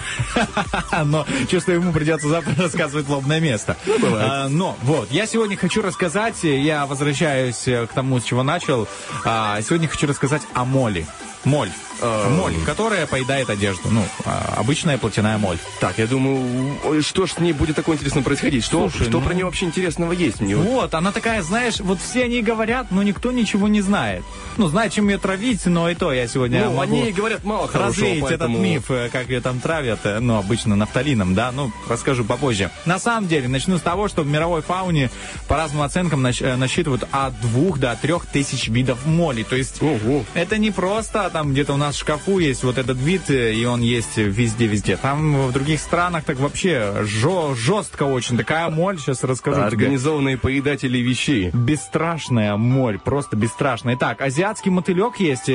[1.05, 3.77] Но чувствую, ему придется завтра рассказывать лобное место.
[4.05, 8.87] А, Но вот, я сегодня хочу рассказать, я возвращаюсь э, к тому, с чего начал.
[9.25, 11.05] А, Сегодня хочу рассказать о моле.
[11.45, 11.71] Моль.
[12.03, 13.89] Э, Моль, которая поедает одежду.
[13.91, 15.59] Ну, а, обычная плотяная моль.
[15.81, 18.65] Так, я думаю, что ж с ней будет такое интересно происходить?
[18.65, 20.41] Что, Слушай, что ну- про нее вообще интересного есть?
[20.41, 24.23] Мне вот- Вот, она такая, знаешь, вот все они говорят, но никто ничего не знает.
[24.57, 27.69] Ну, знает, чем ее травить, но и то я сегодня Ну, могу они говорят мало
[27.69, 31.53] хорошего, развеять поэтому- этот миф, э, как ее там травят, э, ну, обычно нафталином, да,
[31.53, 32.71] ну, расскажу попозже.
[32.87, 35.11] На самом деле, начну с того, что в мировой фауне,
[35.49, 39.43] по разным оценкам, э, насчитывают от двух до трех тысяч видов моли.
[39.43, 40.25] То есть, Ого.
[40.35, 43.65] это не просто там где-то у нас в шкафу есть вот этот вид, э, и
[43.65, 44.97] он есть везде-везде.
[44.97, 48.37] Там в других странах так вообще жё- жестко очень.
[48.37, 49.67] Такая моль, сейчас расскажу тебе.
[49.67, 51.51] Организованные поедатели вещей.
[51.53, 53.95] Бесстрашная моль, просто бесстрашная.
[53.97, 55.51] Итак, азиатский мотылек есть.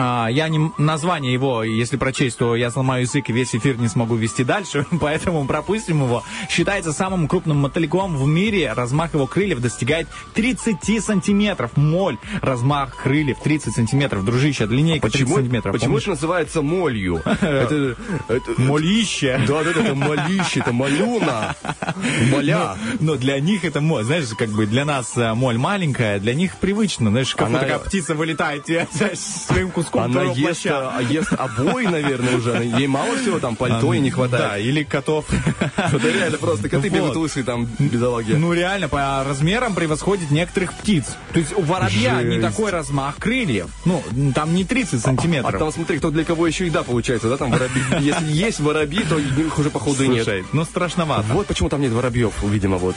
[0.00, 3.88] А, я не, название его, если прочесть, то я сломаю язык и весь эфир не
[3.88, 6.22] смогу вести дальше, поэтому пропустим его.
[6.50, 8.72] Считается самым крупным мотыльком в мире.
[8.72, 11.72] Размах его крыльев достигает 30 сантиметров.
[11.76, 12.18] Моль.
[12.42, 14.24] Размах крыльев 30 сантиметров.
[14.24, 15.72] Дружище, длиннейка 30 Почему, сантиметров.
[15.72, 16.02] почему Помнишь?
[16.02, 17.22] это называется молью?
[17.24, 17.96] Это,
[18.28, 19.40] это- Молище.
[19.46, 21.54] Да, да, это молище, это молюна.
[22.30, 22.76] Моля.
[23.00, 24.04] Но для них это моль.
[24.04, 27.10] Знаешь, как бы для нас э, моль маленькая, для них привычно.
[27.10, 28.66] Знаешь, как Она- такая птица вылетает
[29.14, 32.52] своим куском Она твоего ест, а, ест обои, наверное, уже.
[32.56, 34.64] Она- Ей мало всего там пальто и не Да, хватает.
[34.64, 35.26] или котов.
[35.76, 38.32] Это реально просто коты бегут лысые там, бедолаги.
[38.32, 41.16] Ну, реально, по размерам превосходит некоторых птиц.
[41.32, 43.68] То есть у воробья не такой размах крыльев.
[43.84, 44.02] Ну,
[44.34, 45.58] там не 30 А сантиметров.
[45.58, 47.82] там смотри, кто для кого еще еда получается, да, там воробьи.
[48.00, 50.24] Если есть воробьи, то их уже походу и нет.
[50.24, 51.24] Слушай, ну страшновато.
[51.32, 52.96] Вот почему там нет воробьев, видимо, вот.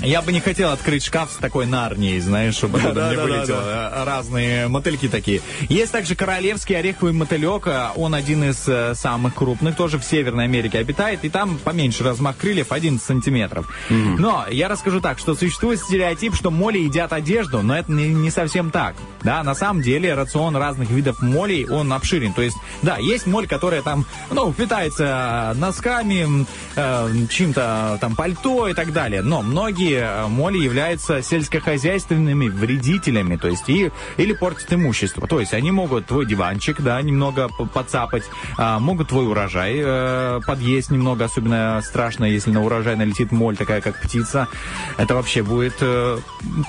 [0.00, 3.22] Я бы не хотел открыть шкаф с такой нарнией, знаешь, чтобы Да, мне да, да,
[3.24, 4.04] вылетело.
[4.06, 5.40] Разные мотыльки такие.
[5.68, 10.44] Есть также королевский ореховый мотылек, э, он один из э, самых крупных, тоже в Северной
[10.44, 13.66] Америке обитает, и там поменьше размах крыльев, 11 сантиметров.
[13.88, 18.30] Но я расскажу так, что существует стереотип, что моли едят одежду, но это не, не
[18.30, 18.94] совсем так.
[19.22, 22.34] Да, на самом деле рацион разных видов молей, он обширен.
[22.34, 28.68] То есть, да, есть моль, которая там, ну, питается носками, м, э, чем-то там пальто
[28.68, 29.22] и так далее.
[29.22, 35.26] Но многие э, моли являются сельскохозяйственными вредителями, то есть и, или портят имущество.
[35.26, 38.24] То есть они могут твой диванчик, да, немного подцапать,
[38.56, 43.80] а, могут твой урожай э, подъесть немного, особенно страшно, если на урожай налетит моль, такая
[43.80, 44.48] как птица.
[44.96, 46.18] Это вообще будет э,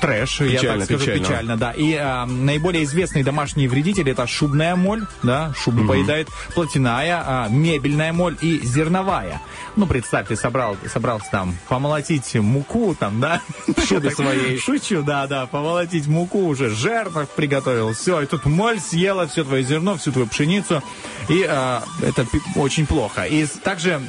[0.02, 1.26] трэш, я Печально, так скажу, печально.
[1.26, 1.72] печально, да.
[1.72, 8.14] И а, наиболее известные домашние вредители это шубная моль, да, шубу поедает, плотяная, а, мебельная
[8.14, 9.42] моль и зерновая.
[9.76, 13.42] Ну, представь, ты собрал, собрался там помолотить муку, там, да?
[13.88, 14.60] шубе своей.
[14.60, 19.64] Шучу, да, да, помолотить муку уже, жертв приготовил, все, и тут моль съела все твое
[19.64, 20.82] зерно, всю твою пшеницу,
[21.30, 22.26] и а, это
[22.56, 23.24] очень плохо.
[23.24, 24.00] И также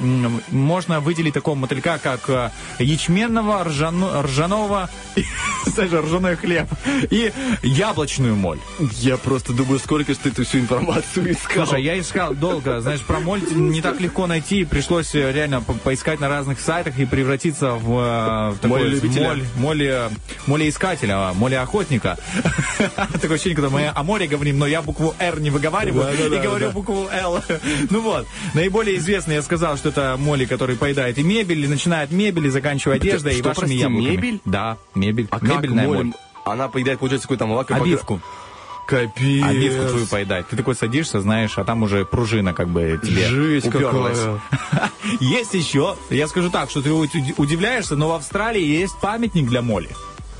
[0.51, 4.89] можно выделить такого мотылька, как а, ячменного, ржано- ржаного,
[5.66, 6.68] знаешь, ржаной хлеб,
[7.11, 8.59] и яблочную моль.
[9.01, 11.66] Я просто думаю, сколько же ты эту всю информацию искал.
[11.66, 15.73] Слушай, я искал долго, знаешь, про моль не так легко найти, пришлось э, реально по-
[15.75, 19.29] поискать на разных сайтах и превратиться в, э, в такой Моль-любителя?
[19.29, 20.09] моль, моле,
[20.47, 22.16] молеискателя, молеохотника.
[23.21, 26.43] Такое ощущение, когда мы о море говорим, но я букву «Р» не выговариваю Да-да-да, и
[26.43, 26.73] говорю да.
[26.73, 27.43] букву «Л».
[27.91, 32.05] Ну вот, наиболее известный, я сказал, что это моли, который поедает и мебель, и начиная
[32.05, 34.11] от мебели, заканчивая одеждой и что, вашими прости, яблоками.
[34.17, 34.41] мебель?
[34.45, 35.29] Да, мебель.
[35.31, 36.05] А как Мебельная моль?
[36.05, 36.13] моль.
[36.45, 37.75] Она поедает, получается, какой-то молоко.
[37.75, 38.21] Обивку.
[38.87, 39.45] Капец.
[39.45, 40.49] Обивку твою поедать.
[40.49, 44.19] Ты такой садишься, знаешь, а там уже пружина как бы тебе Жесть уперлась.
[44.19, 44.91] какая.
[45.21, 49.63] Есть еще, я скажу так, что ты уди- удивляешься, но в Австралии есть памятник для
[49.63, 49.91] моли.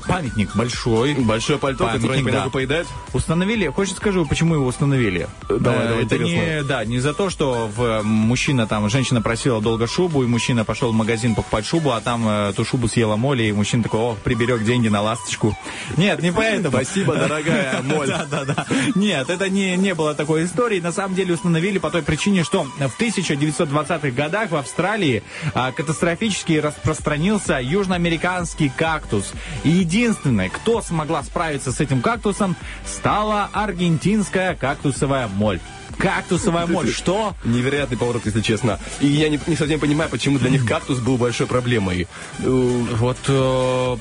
[0.07, 1.13] Памятник большой.
[1.15, 2.49] Большое пальто, которое Памятник, немного да.
[2.49, 2.87] поедает.
[3.13, 5.27] Установили, хочешь скажу, почему его установили?
[5.49, 9.21] Давай, Э, давай, это не, да, не за то, что в, э, мужчина там, женщина
[9.21, 12.87] просила долго шубу, и мужчина пошел в магазин покупать шубу, а там э, эту шубу
[12.87, 15.57] съела моли, и мужчина такой, о, приберег деньги на ласточку.
[15.97, 16.75] Нет, не поэтому.
[16.75, 18.07] Спасибо, дорогая моль.
[18.07, 18.65] Да, да, да.
[18.95, 20.79] Нет, это не, не было такой истории.
[20.79, 25.23] На самом деле установили по той причине, что в 1920-х годах в Австралии
[25.53, 29.31] а, катастрофически распространился южноамериканский кактус.
[29.63, 35.59] И единственной, кто смогла справиться с этим кактусом, стала аргентинская кактусовая моль.
[35.97, 36.89] Кактусовая моль.
[36.89, 37.35] Что?
[37.43, 38.79] Невероятный поворот, если честно.
[39.01, 42.07] И я не, не совсем понимаю, почему для них кактус был большой проблемой.
[42.39, 43.97] Э, Вот, э,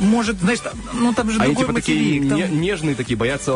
[0.00, 3.16] может, знаешь, там- ну там же Они другой типа такие материк, там- не- нежные, такие,
[3.16, 3.54] боятся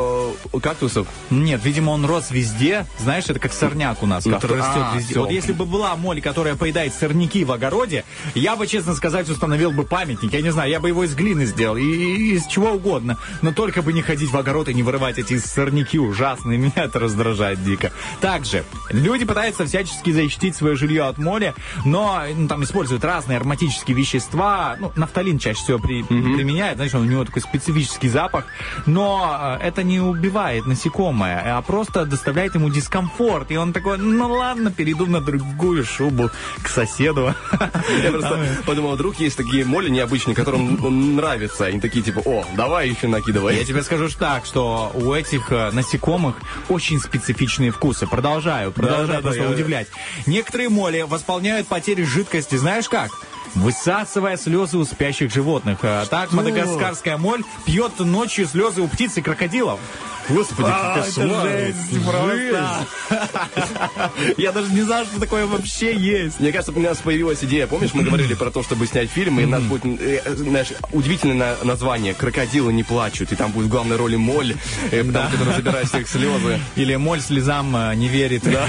[0.62, 1.06] кактусов.
[1.30, 2.86] Нет, видимо, он рос везде.
[2.98, 5.12] Знаешь, это как сорняк у нас, Ну, который то- растет а, везде.
[5.14, 5.20] всё.
[5.22, 8.04] Вот если бы была моль, которая поедает сорняки в огороде,
[8.34, 10.32] я бы, честно сказать, установил бы памятник.
[10.32, 13.18] Я не знаю, я бы его из глины сделал, и, и из чего угодно.
[13.42, 16.58] Но только бы не ходить в огород и не вырывать эти сорняки ужасные.
[16.60, 17.92] Меня это раздражает дико.
[18.20, 21.54] Также, люди пытаются всячески защитить свое жилье от моли,
[21.84, 24.76] но ну, там используют разные ароматические вещества.
[24.78, 28.44] Ну, нафталин чаще всего при- применяют, знаешь, у него такой специфический запах.
[28.86, 33.50] Но э, это не убивает насекомое, а просто доставляет ему дискомфорт.
[33.50, 36.30] И он такой, ну ладно, перейду на другую шубу
[36.62, 37.34] к соседу.
[38.02, 41.66] Я просто подумал, вдруг есть такие моли необычные, которым нравится.
[41.66, 43.64] Они такие типа, о, давай еще Я накидывай.
[43.64, 46.36] тебе скажу так, что у этих э, насекомых
[46.68, 48.06] очень специфичные вкусы.
[48.06, 49.86] Продолжаю, продолжаю просто я- удивлять.
[50.26, 53.10] Некоторые моли восполняют потери жидкости, знаешь как?
[53.54, 55.78] Высасывая слезы у спящих животных.
[55.82, 59.80] А Так мадагаскарская моль пьет ночью слезы у птиц и крокодилов.
[60.28, 61.48] Господи, А, кошмар.
[61.48, 62.86] жесть просто.
[64.36, 66.38] Я даже не знал, что такое вообще есть.
[66.38, 67.66] Мне кажется, у нас появилась идея.
[67.66, 71.56] Помнишь, мы говорили про то, чтобы снять фильм, и у нас будет, э, знаешь, удивительное
[71.58, 74.54] на- название «Крокодилы не плачут», и там будет в главной роли моль,
[74.92, 76.60] э, там, которая забирает всех слезы.
[76.76, 78.46] Или моль слезам э, не верит.
[78.46, 78.68] Это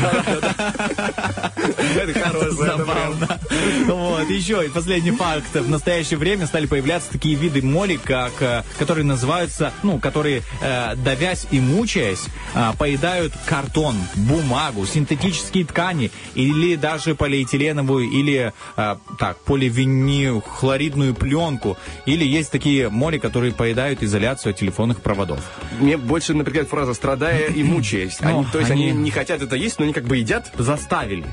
[2.20, 2.52] хорошее.
[2.54, 3.40] Забавно.
[3.86, 5.54] Вот, еще последний факт.
[5.54, 10.96] В настоящее время стали появляться такие виды моли, как, э, которые называются, ну, которые, э,
[10.96, 19.38] давясь и мучаясь, э, поедают картон, бумагу, синтетические ткани или даже полиэтиленовую или, э, так,
[19.44, 21.78] поливинил, хлоридную пленку.
[22.06, 25.40] Или есть такие моли, которые поедают изоляцию от телефонных проводов.
[25.80, 28.18] Мне больше напрягает фраза «страдая и мучаясь».
[28.22, 28.90] Они, Ну, то есть они...
[28.90, 30.52] они- не хотят это есть, но они как бы едят.
[30.58, 31.26] Заставили.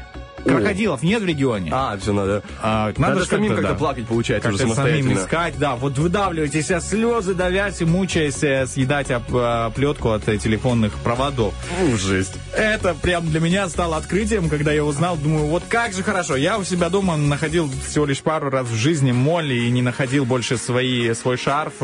[0.48, 1.70] Крокодилов нет в регионе.
[1.72, 2.42] А, все надо.
[2.62, 3.74] А, Надо ж самим как-то, да.
[3.74, 5.24] плакать, получается, уже Как-то самим самостоятельно.
[5.24, 5.76] искать, да.
[5.76, 10.92] Вот выдавливаете себя слезы, давясь и мучаясь, э, съедать об, э, плетку от э, телефонных
[10.98, 11.54] проводов.
[11.80, 12.34] Ну, жесть.
[12.56, 16.36] Это прям для меня стало открытием, когда я узнал, думаю, вот как же хорошо.
[16.36, 20.24] Я у себя дома находил всего лишь пару раз в жизни моль и не находил
[20.24, 21.74] больше свои, свой шарф.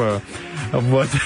[0.73, 1.09] Вот.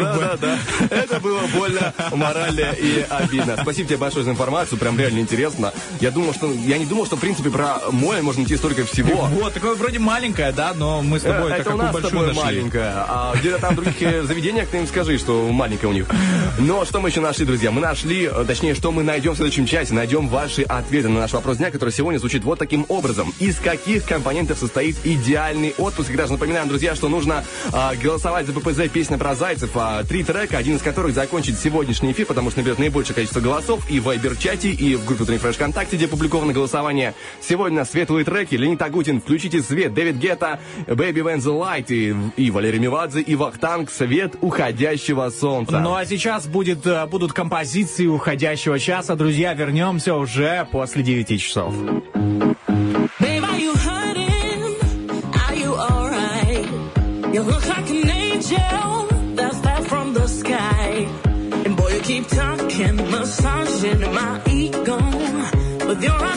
[0.00, 0.58] Да, да, да.
[0.90, 3.56] Это было больно, морально и обидно.
[3.60, 5.72] Спасибо тебе большое за информацию, прям реально интересно.
[6.00, 9.28] Я думал, что я не думал, что в принципе про моль можно найти столько всего.
[9.40, 11.90] Вот, такое вроде маленькое, да, но мы с тобой Э, это Это у какую нас
[11.90, 12.42] с большую тобой нашли.
[12.44, 16.06] маленькая, а где-то там в других заведениях ты им скажи, что маленькая у них.
[16.58, 17.70] Но что мы еще нашли, друзья?
[17.70, 19.94] Мы нашли, э, точнее, что мы найдем в следующем часе.
[19.94, 23.32] Найдем ваши ответы на наш вопрос дня, который сегодня звучит вот таким образом.
[23.40, 26.10] Из каких компонентов состоит идеальный отпуск?
[26.10, 29.70] И даже напоминаем, друзья, что нужно а, голосовать за ППЗ «Песня про зайцев».
[29.74, 33.88] А, три трека, один из которых закончит сегодняшний эфир, потому что наберет наибольшее количество голосов
[33.90, 36.06] и в Вайбер-чате, и в группе Утренний Фреш ВКонтакте, где
[36.50, 37.14] опубликовано голосование.
[37.40, 38.54] Сегодня светлые треки.
[38.54, 43.34] Леонид Агутин, «Включите свет», Дэвид Гетта, «Baby When the Light» и, и Валерий Меладзе, и
[43.36, 45.80] Вахтанг «Свет уходящего солнца».
[45.80, 49.16] Ну а сейчас будет, э, будут композиции уходящего часа.
[49.16, 51.74] Друзья, вернемся уже после 9 часов.
[53.18, 54.76] Babe, are you hurting?
[55.48, 56.68] Are you alright?
[57.32, 61.06] You look like an angel that's fell from the sky.
[61.64, 64.98] And boy, you keep talking, massaging my ego.
[65.86, 66.29] But you're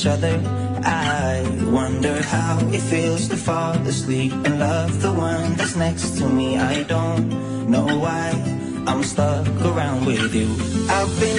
[0.00, 0.40] each other.
[0.82, 6.26] I wonder how it feels to fall asleep and love the one that's next to
[6.26, 6.56] me.
[6.56, 8.30] I don't know why
[8.86, 10.48] I'm stuck around with you.
[10.88, 11.38] I've been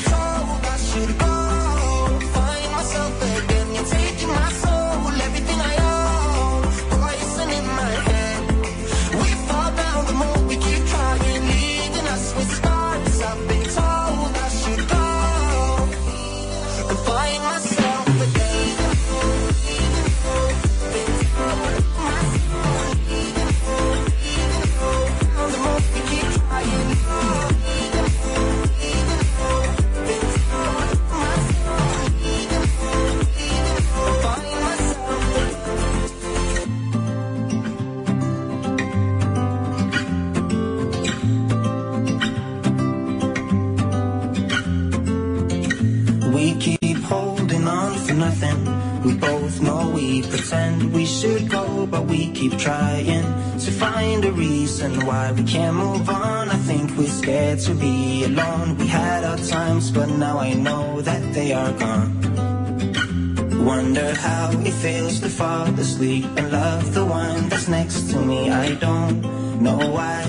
[65.81, 68.51] to fall and love the one that's next to me.
[68.51, 70.21] I don't know why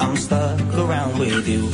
[0.00, 1.66] I'm stuck around with you.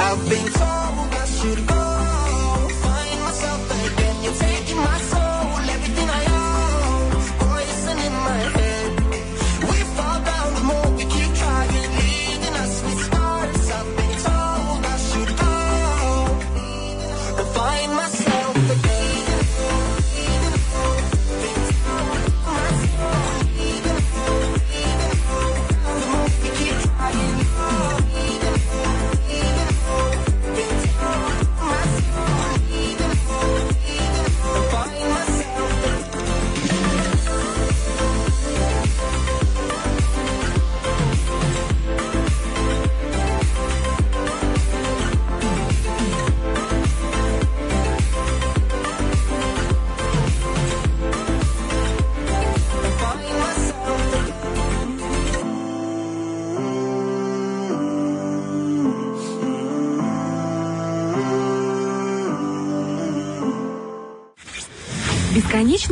[0.00, 0.63] I've been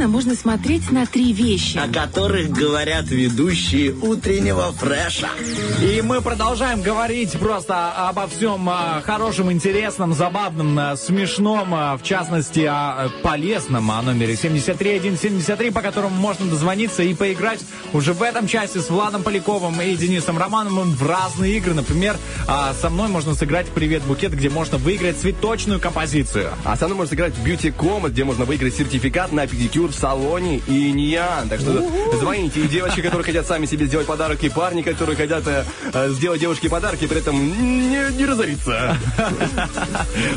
[0.03, 1.79] Бесконечно можно смотреть на три вещи.
[1.79, 5.29] О которых говорят ведущие утреннего фреша.
[5.81, 12.03] И мы продолжаем говорить просто обо всем а, хорошем, интересном, забавном, а, смешном, а, в
[12.03, 17.61] частности, о э, полезном, о номере 73173, по которому можно дозвониться и поиграть
[17.93, 21.75] уже в этом часе с Владом Поляковым и Денисом Романовым в разные игры.
[21.75, 22.17] Например,
[22.81, 26.51] со мной можно сыграть «Привет, букет», где можно выиграть цветочную композицию.
[26.65, 29.99] А со мной можно сыграть в Beauty Combat, где можно выиграть сертификат на педикюр в
[29.99, 31.49] салоне и Ниан.
[31.49, 31.85] Так что
[32.19, 32.61] звоните.
[32.61, 36.41] И девочки, которые хотят сами себе сделать подарок, и парни, которые хотят э, э, сделать
[36.41, 38.97] девушке подарки, при этом не, не разориться.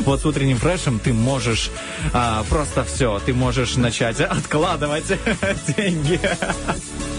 [0.00, 1.70] Вот с утренним фрешем ты можешь
[2.12, 5.06] а, просто все, ты можешь начать откладывать
[5.76, 6.20] деньги.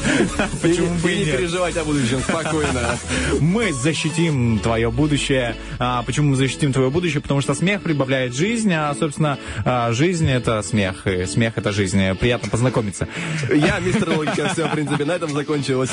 [0.62, 2.97] Почему бы и не переживать о будущем, спокойно.
[3.39, 5.55] Мы защитим твое будущее.
[5.80, 7.22] А, почему мы защитим твое будущее?
[7.22, 12.16] Потому что смех прибавляет жизнь, а, собственно, а, жизнь это смех, и смех это жизнь.
[12.16, 13.08] Приятно познакомиться.
[13.53, 15.91] Я, мистер Логика, все, в принципе, на этом закончилось.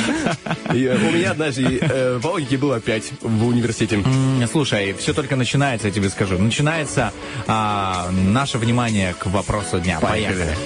[0.73, 4.05] И, э, у меня даже и, э, по логике было 5 в университете.
[4.51, 6.39] Слушай, все только начинается, я тебе скажу.
[6.39, 7.13] Начинается
[7.47, 10.01] а, наше внимание к вопросу дня.
[10.01, 10.57] Поехали.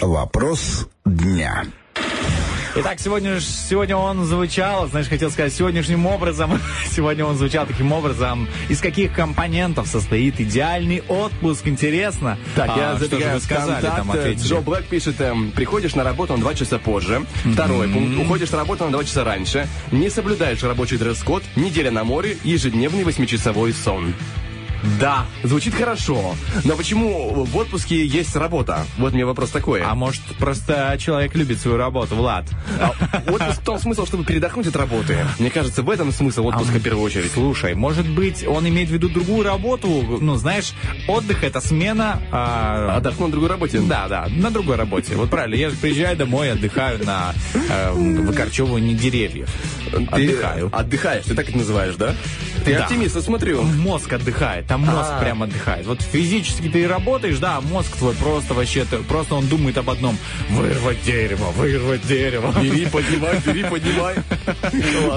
[0.00, 1.64] Вопрос дня.
[2.80, 6.60] Итак, сегодня, сегодня он звучал, знаешь, хотел сказать, сегодняшним образом,
[6.90, 12.38] сегодня он звучал таким образом, из каких компонентов состоит идеальный отпуск, интересно?
[12.54, 14.46] Так, А, я что забегаю в сказали, там ответили?
[14.46, 17.26] Джо Блэк пишет, эм, приходишь на работу на 2 часа позже.
[17.52, 19.66] Второй пункт, уходишь на работу на 2 часа раньше.
[19.90, 21.42] Не соблюдаешь рабочий дресс-код.
[21.56, 22.36] Неделя на море.
[22.44, 24.14] Ежедневный восьмичасовой сон.
[25.00, 25.26] Да.
[25.42, 26.34] Звучит хорошо.
[26.64, 28.84] Но почему в отпуске есть работа?
[28.98, 29.82] Вот мне вопрос такой.
[29.82, 32.44] А может, просто человек любит свою работу, Влад?
[32.80, 32.92] А
[33.30, 35.18] отпуск в том смысл, чтобы передохнуть от работы.
[35.38, 37.32] Мне кажется, в этом смысл отпуска в первую очередь.
[37.32, 40.18] Слушай, может быть, он имеет в виду другую работу?
[40.20, 40.72] Ну, знаешь,
[41.08, 42.20] отдых это смена...
[42.30, 43.80] а, Отдохнуть на другой работе.
[43.80, 45.14] Да, да, на другой работе.
[45.16, 49.48] Вот правильно, я же приезжаю домой, отдыхаю на э, выкорчевывании деревьев.
[49.90, 50.68] Ты Отдыхаю.
[50.72, 52.14] отдыхаешь, ты так это называешь, да?
[52.64, 52.84] Ты Да.
[52.84, 53.62] оптимист, я смотрю.
[53.62, 55.20] Мозг отдыхает, там мозг А.
[55.20, 55.86] прям отдыхает.
[55.86, 60.16] Вот физически ты работаешь, да, а мозг твой просто вообще, просто он думает об одном.
[60.50, 62.54] Вырвать дерево, вырвать дерево.
[62.60, 64.14] Бери, поднимай, бери, поднимай.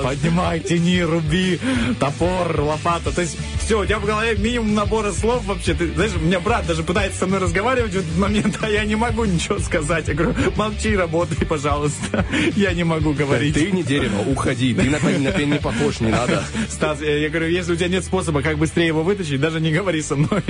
[0.03, 1.59] Поднимай, тяни, руби,
[1.99, 3.11] топор, лопата.
[3.11, 5.73] То есть все, у тебя в голове минимум набора слов вообще.
[5.73, 8.85] Ты, знаешь, у меня брат даже пытается со мной разговаривать в этот момент, а я
[8.85, 10.07] не могу ничего сказать.
[10.07, 12.25] Я говорю, молчи, работай, пожалуйста.
[12.55, 13.53] Я не могу говорить.
[13.55, 14.73] Ты не дерево, уходи.
[14.73, 16.43] Ты на на не похож, не надо.
[16.69, 20.01] Стас, я говорю, если у тебя нет способа, как быстрее его вытащить, даже не говори
[20.01, 20.43] со мной.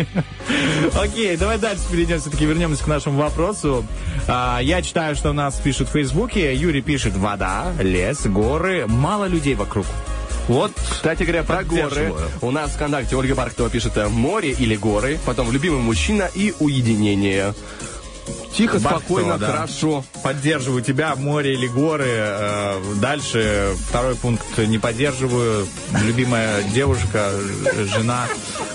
[0.95, 3.85] Окей, давай дальше перейдем, все-таки вернемся к нашему вопросу.
[4.27, 6.53] А, я читаю, что нас пишут в Фейсбуке.
[6.55, 9.85] Юрий пишет, вода, лес, горы, мало людей вокруг.
[10.47, 12.13] Вот, Кстати говоря, про горы.
[12.41, 17.53] У нас ВКонтакте Ольга Бархтова пишет море или горы, потом любимый мужчина и уединение.
[18.55, 19.47] Тихо, Бархтова, спокойно, да.
[19.51, 20.03] хорошо.
[20.23, 22.05] поддерживаю тебя, море или горы.
[22.07, 25.67] Э, Дальше второй пункт не поддерживаю.
[26.03, 27.31] Любимая девушка,
[27.95, 28.27] жена.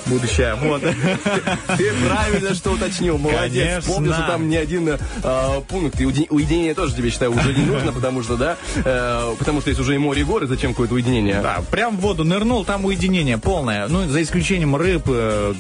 [0.07, 0.55] будущее.
[0.55, 0.83] Вот.
[0.83, 3.85] Ты правильно что уточнил, молодец.
[3.85, 6.01] Помню, что там ни один э, пункт.
[6.01, 9.81] И уединение тоже тебе, считаю, уже не нужно, потому что, да, э, потому что есть
[9.81, 11.41] уже и море, и горы, зачем какое-то уединение?
[11.43, 13.89] Да, прям в воду нырнул, там уединение полное.
[13.89, 15.05] Ну, за исключением рыб,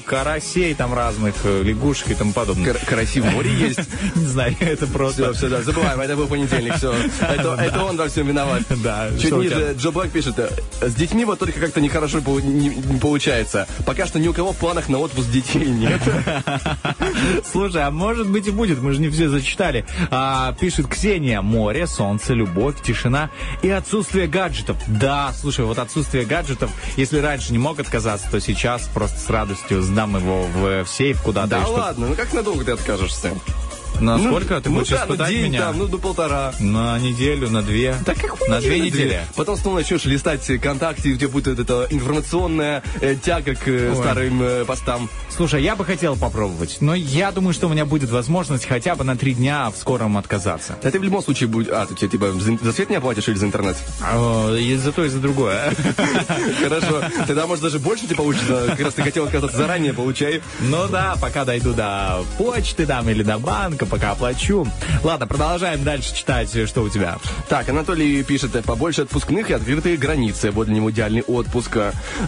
[0.04, 2.72] карасей там разных, лягушек и тому подобное.
[2.72, 3.80] Кар- караси в море есть.
[4.14, 5.32] Не знаю, это просто...
[5.32, 6.94] Все, все, да, забываем, это был понедельник, все.
[7.20, 8.62] Это, это он во всем виноват.
[8.86, 9.74] Да, Чуть ниже?
[9.76, 10.38] Джо Блэк пишет,
[10.80, 13.66] с детьми вот только как-то нехорошо не, получается.
[13.84, 16.00] Пока что ни у кого в планах на отпуск детей нет.
[17.50, 19.86] Слушай, а может быть и будет, мы же не все зачитали.
[20.10, 23.30] А, пишет Ксения, море, солнце, любовь, тишина
[23.62, 24.76] и отсутствие гаджетов.
[24.86, 29.82] Да, слушай, вот отсутствие гаджетов, если раньше не мог отказаться, то сейчас просто с радостью
[29.82, 31.48] сдам его в, в сейф куда-то.
[31.48, 33.32] Да ладно, ну как надолго ты откажешься?
[34.00, 34.60] На Ну, сколько?
[34.60, 35.60] Ты ну хочешь да, испытать день меня?
[35.60, 36.52] там, ну до полтора.
[36.60, 37.96] На неделю, на две?
[38.04, 39.22] Да какую на две недели.
[39.34, 43.94] Потом снова начнешь листать ВКонтакте, и у тебя будет эта информационная э, тяга к э,
[43.94, 45.08] старым э, постам.
[45.34, 49.04] Слушай, я бы хотел попробовать, но я думаю, что у меня будет возможность хотя бы
[49.04, 50.76] на три дня в скором отказаться.
[50.82, 51.68] Да ты в любом случае будешь...
[51.72, 53.76] А, ты тебе типа за, за свет не оплатишь или за интернет?
[54.02, 55.72] А, И за то, и за другое.
[56.62, 57.02] Хорошо.
[57.26, 58.64] Тогда, может, даже больше тебе получится.
[58.68, 60.42] Как раз ты хотел отказаться заранее, получай.
[60.60, 64.66] Ну да, пока дойду до почты там или до банка, пока оплачу.
[65.02, 67.18] Ладно, продолжаем дальше читать, что у тебя.
[67.48, 70.50] Так, Анатолий пишет, э, побольше отпускных и открытые границы.
[70.50, 71.76] Вот для него идеальный отпуск.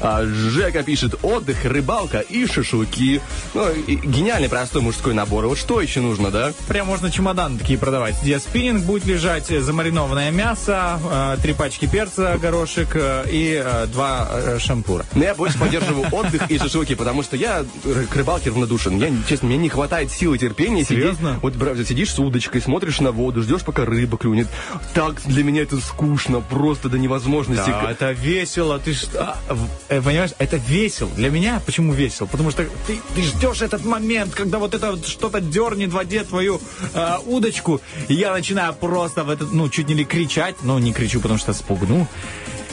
[0.01, 3.21] А, Жека пишет, отдых, рыбалка и шашлыки.
[3.55, 5.47] Ну, и гениальный простой мужской набор.
[5.47, 6.53] Вот что еще нужно, да?
[6.67, 11.87] Прям можно чемоданы такие продавать, где спиннинг будет лежать, э, замаринованное мясо, э, три пачки
[11.87, 12.97] перца, горошек
[13.31, 15.05] и два шампура.
[15.15, 17.65] Но я больше поддерживаю отдых и шашлыки, потому что я
[18.11, 18.99] к рыбалке равнодушен.
[18.99, 21.38] Я, честно, мне не хватает силы терпения Серьезно?
[21.43, 24.49] Вот брат, сидишь с удочкой, смотришь на воду, ждешь, пока рыба клюнет.
[24.95, 27.70] Так для меня это скучно, просто до невозможности.
[27.70, 29.36] Да, это весело, ты ж- а,
[29.89, 31.11] э, понимаешь, это весело.
[31.16, 32.26] Для меня почему весело?
[32.26, 36.61] Потому что ты, ты ждешь этот момент, когда вот это что-то дернет в воде твою
[36.95, 40.93] э, удочку, и я начинаю просто в этот, ну, чуть не ли кричать, но не
[40.93, 42.07] кричу, потому что спугну.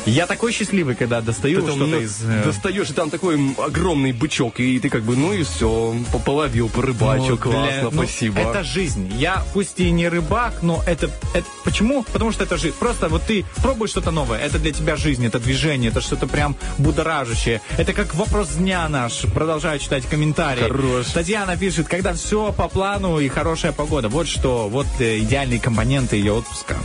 [0.06, 2.22] Я такой счастливый, когда достаю там, что-то ну, из...
[2.24, 5.96] э, Достаешь, и там такой огромный бычок, и ты как бы, ну и все,
[6.26, 8.40] половил, порыбачил, Ну, классно, бля, ну, спасибо.
[8.40, 9.12] Это жизнь.
[9.18, 11.48] Я пусть и не рыбак, но это, это...
[11.64, 12.04] Почему?
[12.04, 12.76] Потому что это жизнь.
[12.80, 14.40] Просто вот ты пробуешь что-то новое.
[14.40, 17.62] Это для тебя жизнь, это движение, это что-то прям будоражащее.
[17.78, 19.22] Это как вопрос дня наш.
[19.34, 20.62] Продолжаю читать комментарии.
[20.62, 21.08] Хорош.
[21.08, 24.10] Татьяна пишет, когда все по плану и хорошая погода.
[24.10, 26.78] Вот что, вот э, идеальные компоненты ее отпуска.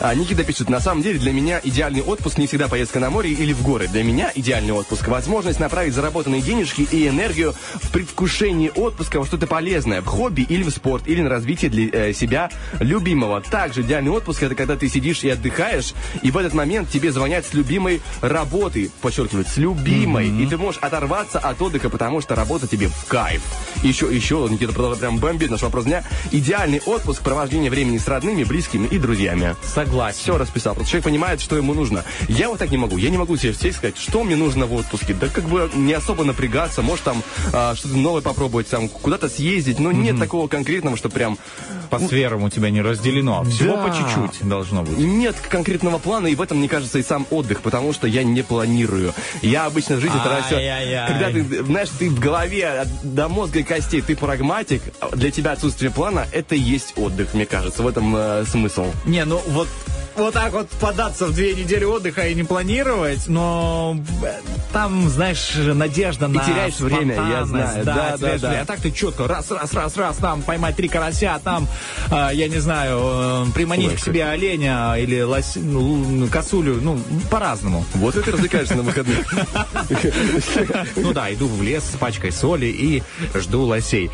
[0.00, 3.30] А Никита пишет, на самом деле для меня идеальный отпуск не всегда поездка на море
[3.30, 3.88] или в горы.
[3.88, 9.46] Для меня идеальный отпуск– возможность направить заработанные денежки и энергию в предвкушении отпуска во что-то
[9.46, 13.40] полезное, в хобби или в спорт, или на развитие для э, себя любимого.
[13.40, 17.46] Также идеальный отпуск– это когда ты сидишь и отдыхаешь, и в этот момент тебе звонят
[17.46, 22.66] с любимой работы, подчеркивают, с любимой, и ты можешь оторваться от отдыха, потому что работа
[22.66, 23.42] тебе в кайф.
[23.82, 26.02] Еще, еще, Никита продолжает прям бомбит наш вопрос дня.
[26.32, 29.35] Идеальный отпуск– провождение времени с родными, близкими и друзьями.
[29.62, 30.18] Согласен.
[30.18, 30.74] Все расписал.
[30.74, 32.04] Просто человек понимает, что ему нужно.
[32.28, 32.96] Я вот так не могу.
[32.96, 35.14] Я не могу себе сесть и сказать, что мне нужно в отпуске.
[35.14, 36.82] Да как бы не особо напрягаться.
[36.82, 37.22] Может там
[37.52, 39.78] а, что-то новое попробовать, там куда-то съездить.
[39.78, 41.38] Но нет такого конкретного, что прям...
[41.90, 43.44] По сферам у тебя не разделено.
[43.44, 43.84] Всего Да.
[43.84, 44.98] по чуть-чуть должно быть.
[44.98, 48.42] Нет конкретного плана, и в этом, мне кажется, и сам отдых, потому что я не
[48.42, 49.14] планирую.
[49.42, 50.46] Я обычно в жизни стараюсь...
[51.06, 55.30] Когда ты, знаешь, ты в голове от- до мозга и костей, ты прагматик, а для
[55.30, 57.82] тебя отсутствие плана, это и есть отдых, мне кажется.
[57.84, 58.86] В этом э, смысл.
[59.04, 59.66] Не, ну вот
[60.16, 64.40] вот так вот податься в две недели отдыха и не планировать, но э,
[64.72, 67.84] там, знаешь, надежда на теряешь время, я знаю.
[67.84, 68.60] Да, Да, да, да.
[68.62, 71.68] А так ты четко раз, раз, раз, раз, там поймать три карася, там,
[72.10, 76.98] э, я не знаю, э, приманить Ой, к себе оленя или лось, ну, косулю, ну,
[77.30, 77.84] по-разному.
[77.94, 79.18] Вот это развлекаешься на выходных.
[80.96, 83.02] Ну да, иду в лес с пачкой соли и
[83.34, 84.10] жду лосей.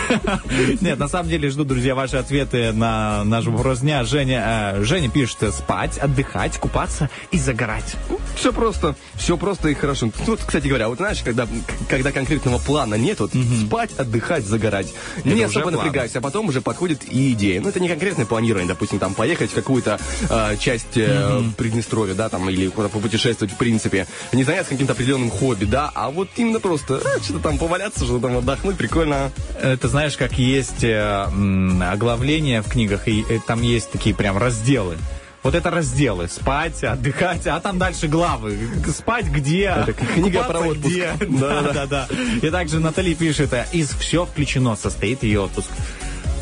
[0.80, 4.04] Нет, на самом деле жду, друзья, ваши ответы на наш вопрос дня.
[4.04, 7.96] Женя, Женя пишет э, спать, отдыхать, купаться и загорать.
[8.34, 10.10] Все просто, все просто и хорошо.
[10.26, 11.48] Тут, кстати говоря, вот знаешь, когда,
[11.88, 13.30] когда конкретного плана нет, вот
[13.66, 14.92] спать, отдыхать, загорать,
[15.24, 15.74] не уже особо план.
[15.76, 17.62] напрягайся, а потом уже подходит и идея.
[17.62, 19.98] Ну, это не конкретное планирование, допустим, там поехать в какую-то
[20.28, 25.30] э, часть э, Приднестровья, да, там, или куда-то попутешествовать, в принципе, не заняться каким-то определенным
[25.30, 29.32] хобби, да, а вот именно просто э, что-то там поваляться, что-то там отдохнуть, прикольно.
[29.62, 30.90] Это знаешь, как есть э,
[31.30, 34.98] м, оглавления в книгах, и э, там есть такие прям разделы.
[35.46, 36.26] Вот это разделы.
[36.26, 38.58] Спать, отдыхать, а там дальше главы.
[38.92, 39.66] Спать где?
[39.66, 40.84] Это книга про отпуск.
[40.84, 41.12] где?
[41.20, 42.08] Да, да, да.
[42.42, 45.68] И также Натали пишет, э, из все включено состоит ее отпуск.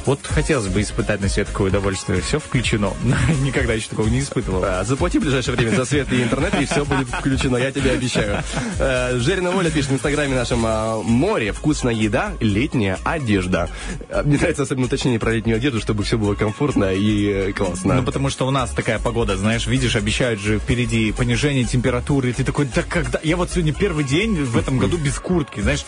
[0.07, 2.21] Вот хотелось бы испытать на себе такое удовольствие.
[2.21, 2.93] Все включено.
[3.43, 4.63] Никогда еще такого не испытывал.
[4.65, 7.93] А, Заплати в ближайшее время за свет и интернет, и все будет включено, я тебе
[7.93, 8.43] обещаю.
[8.79, 13.71] Э, Жерина Оля пишет в инстаграме нашем а, «Море, вкусная еда, летняя одежда».
[14.11, 17.95] А, Мне нравится особенно уточнение про летнюю одежду, чтобы все было комфортно и э, классно.
[17.95, 22.33] Ну, потому что у нас такая погода, знаешь, видишь, обещают же впереди понижение температуры, и
[22.33, 23.21] ты такой, да когда?
[23.23, 25.85] Я вот сегодня первый день в этом году без куртки, знаешь,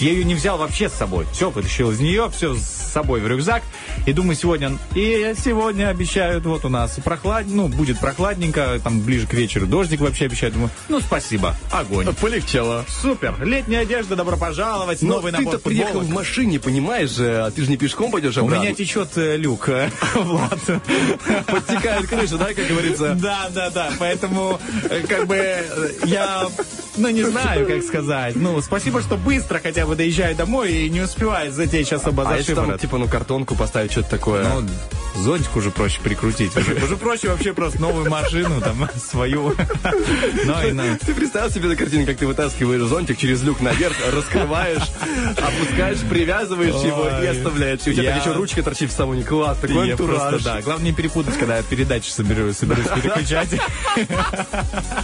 [0.00, 1.26] я ее не взял вообще с собой.
[1.32, 3.62] Все, вытащил из нее, все с собой в рюкзак.
[4.06, 4.78] И думаю, сегодня...
[4.94, 7.46] И сегодня обещают, вот у нас прохлад...
[7.46, 10.54] Ну, будет прохладненько, там ближе к вечеру дождик вообще обещают.
[10.54, 12.06] Думаю, ну, спасибо, огонь.
[12.20, 12.84] Полегчало.
[12.88, 13.36] Супер.
[13.44, 15.02] Летняя одежда, добро пожаловать.
[15.02, 16.08] Но Новый ты-то набор приехал футболок.
[16.08, 18.64] в машине, понимаешь же, а ты же не пешком пойдешь У обратно.
[18.64, 20.58] меня течет э, люк, э, Влад.
[21.46, 23.14] Подтекает крыша, да, как говорится?
[23.20, 23.90] Да, да, да.
[23.98, 26.46] Поэтому, э, как бы, э, я,
[26.96, 28.36] ну, не знаю, как сказать.
[28.36, 32.36] Ну, спасибо, что быстро хотя бы доезжаю домой и не успеваю затечь особо А за
[32.38, 34.46] если там, типа, ну, картонку поставить, что-то такое?
[34.48, 34.68] Ну,
[35.22, 36.56] зонтик уже проще прикрутить.
[36.56, 39.54] Уже, уже проще вообще просто новую машину, там, свою.
[40.44, 43.94] Ну, и на- Ты представил себе на картине, как ты вытаскиваешь зонтик через люк наверх,
[44.12, 44.82] раскрываешь,
[45.36, 47.80] опускаешь, привязываешь его и оставляешь.
[47.86, 49.22] И у тебя Я- так еще ручка торчит в салоне.
[49.24, 50.18] Класс, такой Я антураж.
[50.30, 50.60] просто, да.
[50.62, 53.48] Главное не перепутать, когда я передачи соберу, соберусь переключать.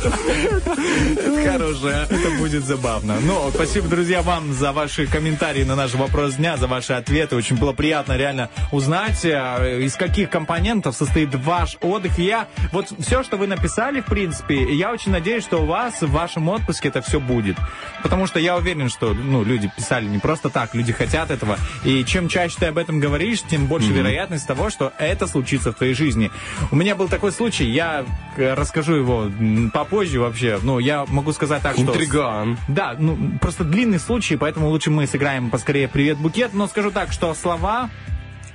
[0.06, 2.06] Это хорошее.
[2.08, 3.18] Это будет забавно.
[3.20, 7.34] Ну, спасибо, друзья, вам за ваши комментарии на наш вопрос дня, за ваши ответы.
[7.34, 12.18] Очень было приятно реально узнать, э, из каких компонентов состоит ваш отдых.
[12.18, 16.10] Я, вот все, что вы написали, в принципе, я очень надеюсь, что у вас в
[16.10, 17.56] вашем отпуске это все будет.
[18.02, 21.56] Потому что я уверен, что ну, люди писали не просто так, люди хотят этого.
[21.82, 25.76] И чем чаще ты об этом говоришь, тем больше вероятность того, что это случится в
[25.76, 26.30] твоей жизни.
[26.70, 28.04] У меня был такой случай, я
[28.36, 29.30] э, расскажу его
[29.72, 30.58] попозже вообще.
[30.62, 31.82] Ну, я могу сказать так, что...
[31.82, 32.58] Интриган.
[32.68, 36.54] Да, ну, просто длинный случай, поэтому лучше мы сыграем поскорее «Привет, букет».
[36.54, 37.90] Но скажу так, что слова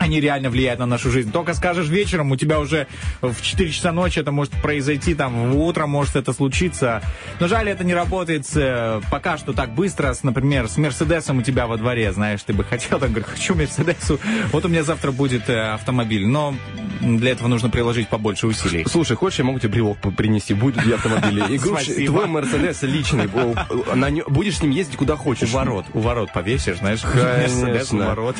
[0.01, 1.31] они реально влияют на нашу жизнь.
[1.31, 2.87] Только скажешь вечером, у тебя уже
[3.21, 7.01] в 4 часа ночи это может произойти, там, в утро может это случиться.
[7.39, 10.13] Но жаль, это не работает э, пока что так быстро.
[10.13, 13.53] С, например, с Мерседесом у тебя во дворе, знаешь, ты бы хотел, там, говорю, хочу
[13.53, 14.19] Мерседесу.
[14.51, 16.55] Вот у меня завтра будет э, автомобиль, но
[17.01, 18.85] для этого нужно приложить побольше усилий.
[18.89, 20.55] Слушай, хочешь, я могу тебе брелок принести?
[20.55, 21.45] Будет для автомобиля.
[21.45, 22.13] И говоришь, Спасибо.
[22.13, 23.27] твой Мерседес личный.
[23.27, 25.51] Будешь с ним ездить куда У хочешь.
[25.51, 28.35] ворот, у ворот повесишь, знаешь, Мерседес у ворот.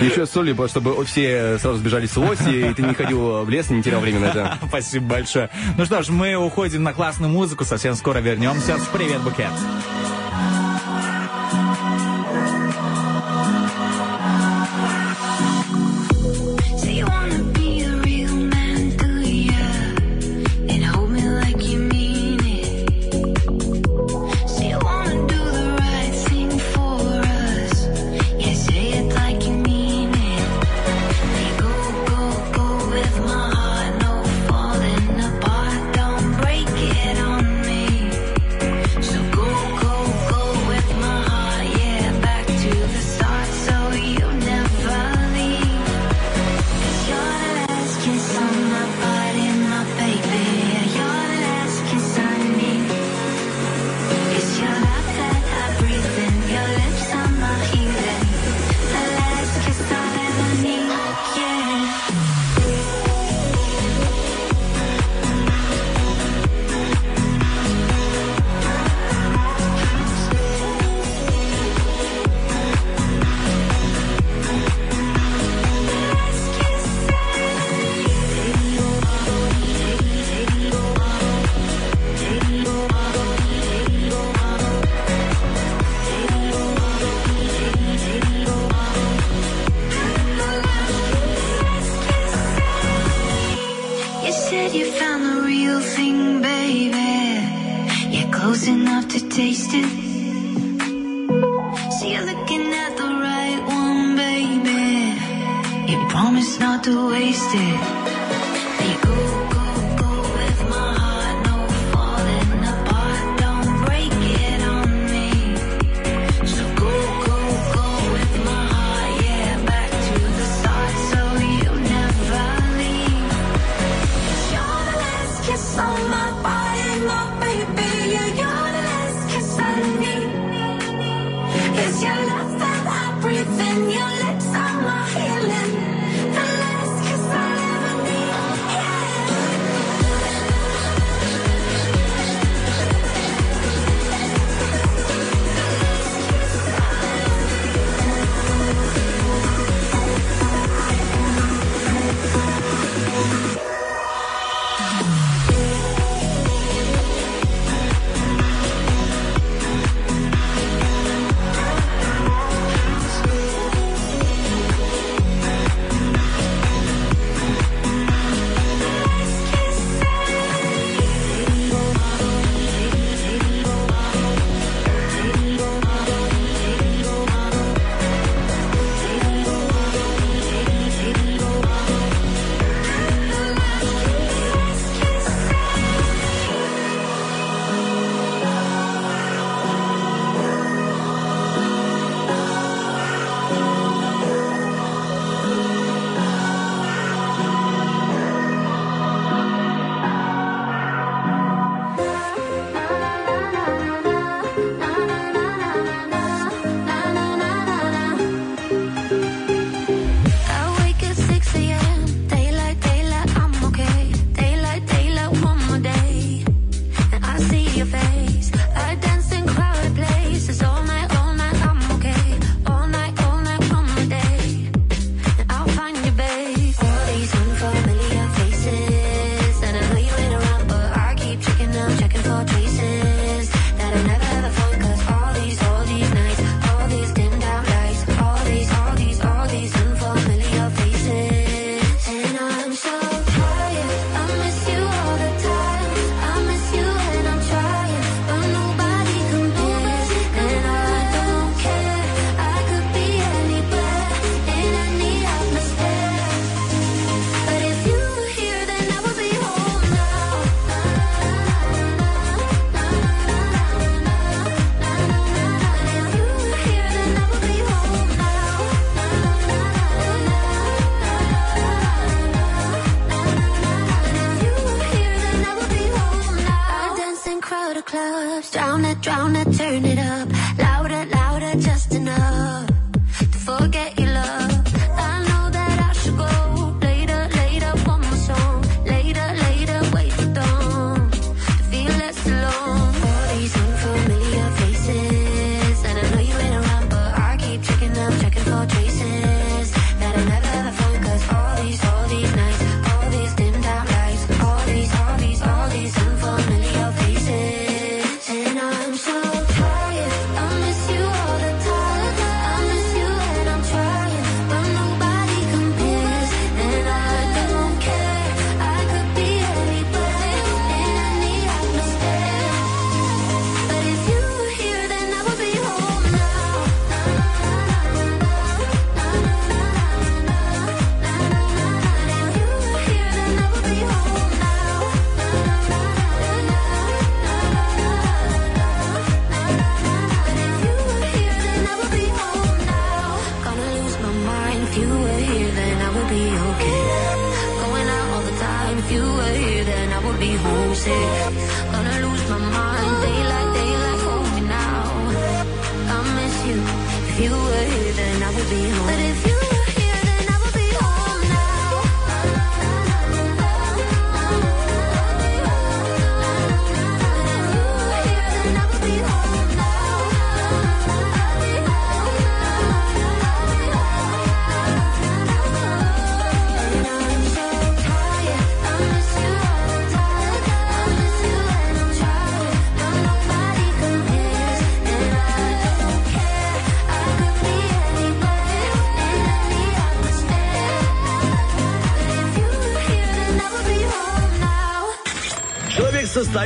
[0.00, 3.82] Еще соли, чтобы все сразу сбежали с оси, и ты не ходил в лес, не
[3.82, 4.58] терял время на это.
[4.68, 5.50] Спасибо большое.
[5.76, 7.64] Ну что ж, мы уходим на классную музыку.
[7.64, 9.50] Совсем скоро вернемся «Привет, букет».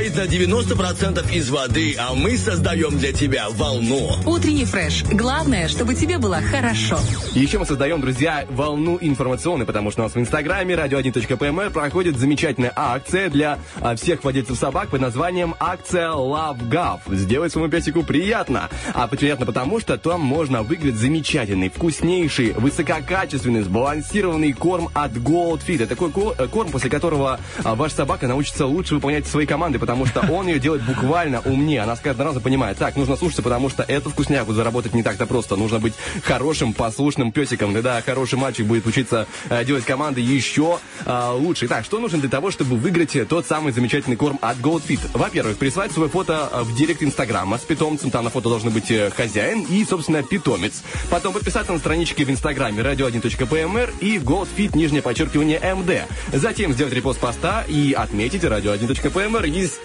[0.05, 4.11] Состоит на 90% из воды, а мы создаем для тебя волну.
[4.25, 5.03] Утренний фреш.
[5.03, 6.99] Главное, чтобы тебе было хорошо.
[7.33, 12.73] Еще мы создаем, друзья, волну информационную, потому что у нас в инстаграме radio1.pmr проходит замечательная
[12.75, 16.99] акция для а, всех владельцев собак под названием акция Love Gov.
[17.15, 18.69] Сделать своему песику приятно.
[18.93, 25.83] А приятно потому, что там можно выиграть замечательный, вкуснейший, высококачественный, сбалансированный корм от Goldfeed.
[25.83, 29.79] Это такой ко- э, корм, после которого а, ваша собака научится лучше выполнять свои команды,
[29.79, 31.81] потому что он ее делает буквально умнее.
[31.81, 35.25] Она с каждым разом понимает, так, нужно слушаться, потому что эту вкусняку заработать не так-то
[35.25, 35.55] просто.
[35.55, 35.93] Нужно быть
[36.23, 37.73] хорошим, послушным песиком.
[37.73, 41.67] Тогда хороший мальчик будет учиться э, делать команды еще э, лучше.
[41.67, 44.99] Итак, что нужно для того, чтобы выиграть тот самый замечательный корм от Goldfit?
[45.13, 48.11] Во-первых, прислать свое фото э, в директ Инстаграма с питомцем.
[48.11, 50.83] Там на фото должен быть э, хозяин и, собственно, питомец.
[51.09, 56.09] Потом подписаться на страничке в Инстаграме radio1.pmr и Goldfit, нижнее подчеркивание МД.
[56.33, 59.84] Затем сделать репост поста и отметить radio1.pmr, естественно.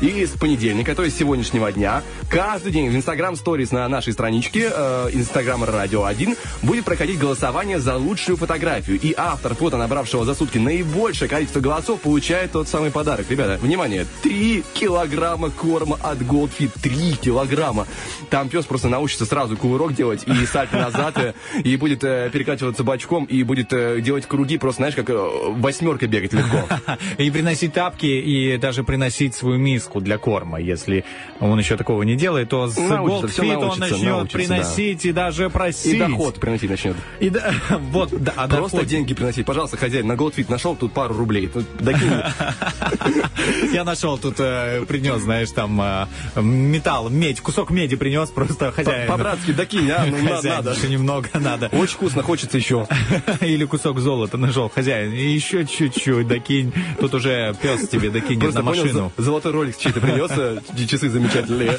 [0.00, 4.70] И с понедельника, то есть сегодняшнего дня, каждый день в Инстаграм сторис на нашей страничке
[4.72, 9.00] э, Инстаграм Радио 1 будет проходить голосование за лучшую фотографию.
[9.00, 13.26] И автор фото, набравшего за сутки наибольшее количество голосов, получает тот самый подарок.
[13.28, 16.70] Ребята, внимание, 3 килограмма корма от Goldfit.
[16.80, 17.86] 3 килограмма.
[18.30, 21.34] Там пес просто научится сразу кувырок делать и сальто назад, э,
[21.64, 26.32] и будет э, перекачиваться бочком, и будет э, делать круги, просто, знаешь, как восьмерка бегать
[26.32, 26.68] легко.
[27.18, 30.60] И приносить тапки, и даже приносить свою миску для корма.
[30.60, 31.04] Если
[31.40, 35.12] он еще такого не делает, то с Научится, Goldfeed он научится, начнет научится, приносить и
[35.12, 35.94] даже просить.
[35.94, 36.96] И доход приносить начнет.
[37.20, 37.52] И да,
[37.90, 39.46] вот, да, а Просто доход- деньги приносить.
[39.46, 41.50] Пожалуйста, хозяин, на Goldfit нашел тут пару рублей.
[41.80, 42.10] Докинь.
[43.72, 46.06] Я нашел тут, э, принес, знаешь, там э,
[46.40, 49.08] металл, медь, кусок меди принес, просто хозяин.
[49.08, 50.06] По-братски докинь, а?
[50.06, 50.72] Ну, надо.
[50.72, 51.68] еще немного надо.
[51.72, 52.86] Очень вкусно, хочется еще.
[53.40, 55.12] Или кусок золота нашел, хозяин.
[55.12, 56.72] И еще чуть-чуть докинь.
[57.00, 59.12] Тут уже пес тебе докинет на машину.
[59.16, 61.78] за- золотой ролик чей-то принес, э, часы замечательные.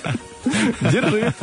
[0.92, 1.34] Держи.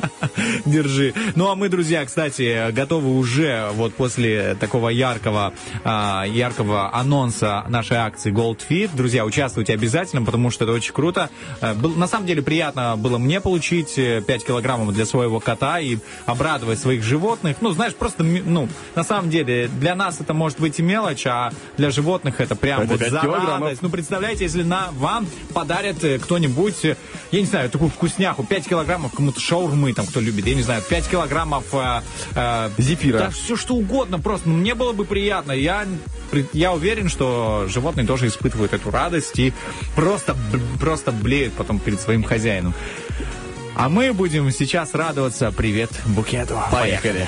[0.65, 1.15] Держи.
[1.35, 5.53] Ну а мы, друзья, кстати, готовы уже вот после такого яркого,
[5.85, 8.91] а, яркого анонса нашей акции Gold Fit.
[8.95, 11.31] Друзья, участвуйте обязательно, потому что это очень круто.
[11.61, 15.99] Э, на самом деле приятно было мне получить э, 5 килограммов для своего кота и
[16.27, 17.57] обрадовать своих животных.
[17.61, 21.53] Ну, знаешь, просто, ну, на самом деле, для нас это может быть и мелочь, а
[21.77, 23.61] для животных это прям Это вот 5 за килограммов.
[23.63, 23.83] радость.
[23.83, 26.97] Ну, представляете, если на вам подарят э, кто-нибудь, э,
[27.31, 30.83] я не знаю, такую вкусняху, 5 килограммов кому-то шаурмы, там, кто любит, я не знаю,
[30.89, 33.19] 5 килограммов э, Зефира.
[33.19, 35.53] Да, все что угодно, просто ну, мне было бы приятно.
[35.53, 35.87] Я,
[36.53, 39.53] я уверен, что животные тоже испытывают эту радость и
[39.95, 42.75] просто, б- просто блеют потом перед своим хозяином.
[43.75, 46.59] А мы будем сейчас радоваться привет букету.
[46.71, 47.27] Поехали.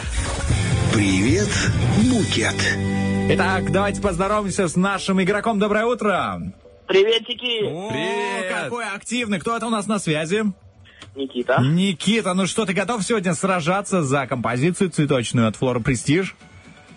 [0.93, 1.49] Привет,
[2.11, 2.55] Букет.
[3.31, 5.59] Итак, давайте поздороваемся с нашим игроком.
[5.59, 6.53] Доброе утро.
[6.87, 7.65] Приветики!
[7.65, 9.41] О, какой активный.
[9.41, 10.45] Кто это у нас на связи?
[11.15, 11.61] Никита.
[11.61, 16.35] Никита, ну что, ты готов сегодня сражаться за композицию цветочную от Флора Престиж?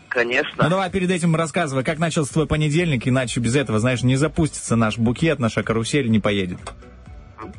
[0.10, 0.64] Конечно.
[0.64, 4.76] Ну давай перед этим рассказывай, как начался твой понедельник, иначе без этого, знаешь, не запустится
[4.76, 6.60] наш букет, наша карусель не поедет.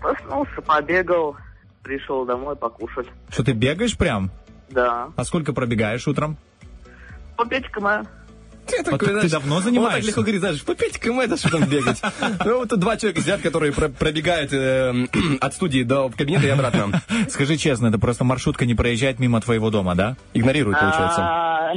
[0.00, 1.36] Проснулся, побегал,
[1.82, 3.06] пришел домой покушать.
[3.30, 4.30] Что, ты бегаешь прям?
[4.70, 5.10] Да.
[5.14, 6.36] А сколько пробегаешь утром?
[7.36, 8.08] По 5 км.
[8.90, 10.08] Вот ты давно Он так занимаешься?
[10.08, 12.00] легко говорит, знаешь, по 5 км, что там бегать.
[12.44, 15.06] Ну, вот тут два человека сидят, которые про- пробегают э,
[15.40, 17.02] от студии до кабинета и обратно.
[17.28, 20.16] Скажи честно, это просто маршрутка не проезжает мимо твоего дома, да?
[20.34, 21.20] Игнорируют, получается.
[21.20, 21.72] А,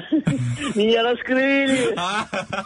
[0.76, 1.95] Меня раскрыли.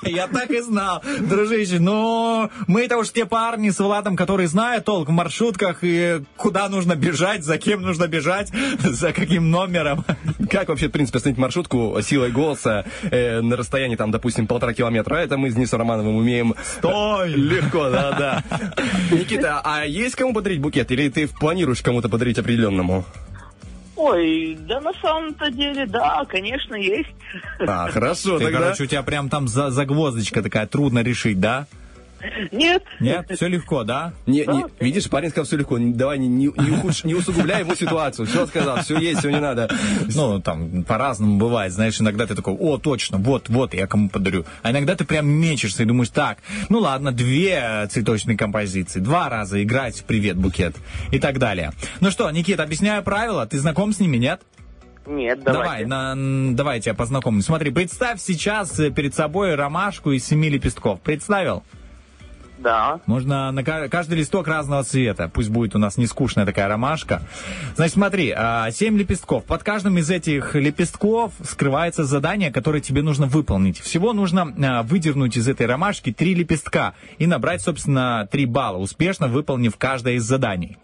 [0.04, 1.80] Я так и знал, дружище.
[1.80, 6.96] Но мы-то уж те парни с Владом, которые знают толк в маршрутках и куда нужно
[6.96, 10.06] бежать, за кем нужно бежать, за каким номером.
[10.50, 15.16] Как вообще, в принципе, остановить маршрутку силой голоса э, на расстоянии, там, допустим, полтора километра?
[15.18, 17.30] Это мы с Денисом Романовым умеем Стой!
[17.36, 18.44] легко, да-да.
[19.12, 20.90] Никита, а есть кому подарить букет?
[20.92, 23.04] Или ты планируешь кому-то подарить определенному?
[23.98, 27.10] Ой, да на самом-то деле, да, конечно, есть.
[27.60, 28.60] А, хорошо, Ты, тогда...
[28.60, 31.66] короче, у тебя прям там за- загвоздочка такая, трудно решить, да?
[32.52, 32.84] Нет.
[33.00, 34.14] Нет, все легко, да?
[34.26, 35.78] Не, не, видишь, парень сказал, все легко.
[35.80, 38.26] Давай не, не, не ухудш- не усугубляй ему ситуацию.
[38.28, 39.70] Все сказал, все есть, все не надо.
[40.16, 41.74] Ну, там, по-разному бывает.
[41.74, 44.46] Знаешь, иногда ты такой, о, точно, вот, вот, я кому подарю.
[44.64, 46.38] А иногда ты прям мечешься и думаешь, так,
[46.70, 50.76] ну ладно, две цветочные композиции, два раза играть в «Привет, букет»
[51.12, 51.72] и так далее.
[52.02, 53.46] Ну что, Никита, объясняю правила.
[53.46, 54.42] Ты знаком с ними, нет?
[55.08, 55.86] Нет, Давай, давайте.
[55.88, 57.44] на, н- давай я тебя познакомлю.
[57.44, 61.00] Смотри, представь сейчас перед собой ромашку из семи лепестков.
[61.02, 61.64] Представил?
[62.66, 63.00] Да.
[63.06, 65.30] Можно на ка- каждый листок разного цвета.
[65.32, 67.22] Пусть будет у нас не скучная такая ромашка.
[67.76, 69.44] Значит, смотри, а, семь лепестков.
[69.46, 73.80] Под каждым из этих лепестков скрывается задание, которое тебе нужно выполнить.
[73.80, 79.28] Всего нужно а, выдернуть из этой ромашки три лепестка и набрать, собственно, три балла, успешно
[79.28, 80.80] выполнив каждое из заданий.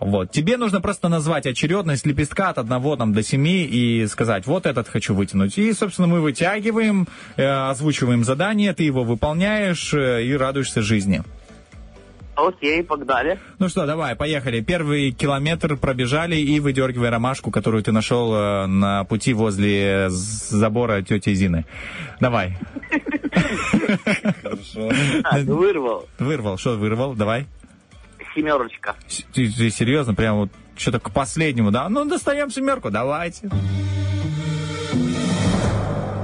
[0.00, 0.30] Вот.
[0.30, 4.88] Тебе нужно просто назвать очередность лепестка от одного там, до семи и сказать, вот этот
[4.88, 5.58] хочу вытянуть.
[5.58, 11.22] И, собственно, мы вытягиваем, э, озвучиваем задание, ты его выполняешь э, и радуешься жизни.
[12.36, 13.40] Окей, погнали.
[13.58, 14.60] Ну что, давай, поехали.
[14.60, 21.34] Первый километр пробежали и выдергивай ромашку, которую ты нашел э, на пути возле забора тети
[21.34, 21.64] Зины.
[22.20, 22.56] Давай.
[24.42, 24.90] Хорошо.
[25.44, 26.06] Вырвал.
[26.20, 26.58] Вырвал.
[26.58, 27.14] Что вырвал?
[27.14, 27.46] Давай.
[28.38, 28.94] Семерочка.
[29.34, 30.14] Ты, ты серьезно?
[30.14, 31.88] Прям вот что-то к последнему, да?
[31.88, 33.50] Ну, достаем семерку, давайте.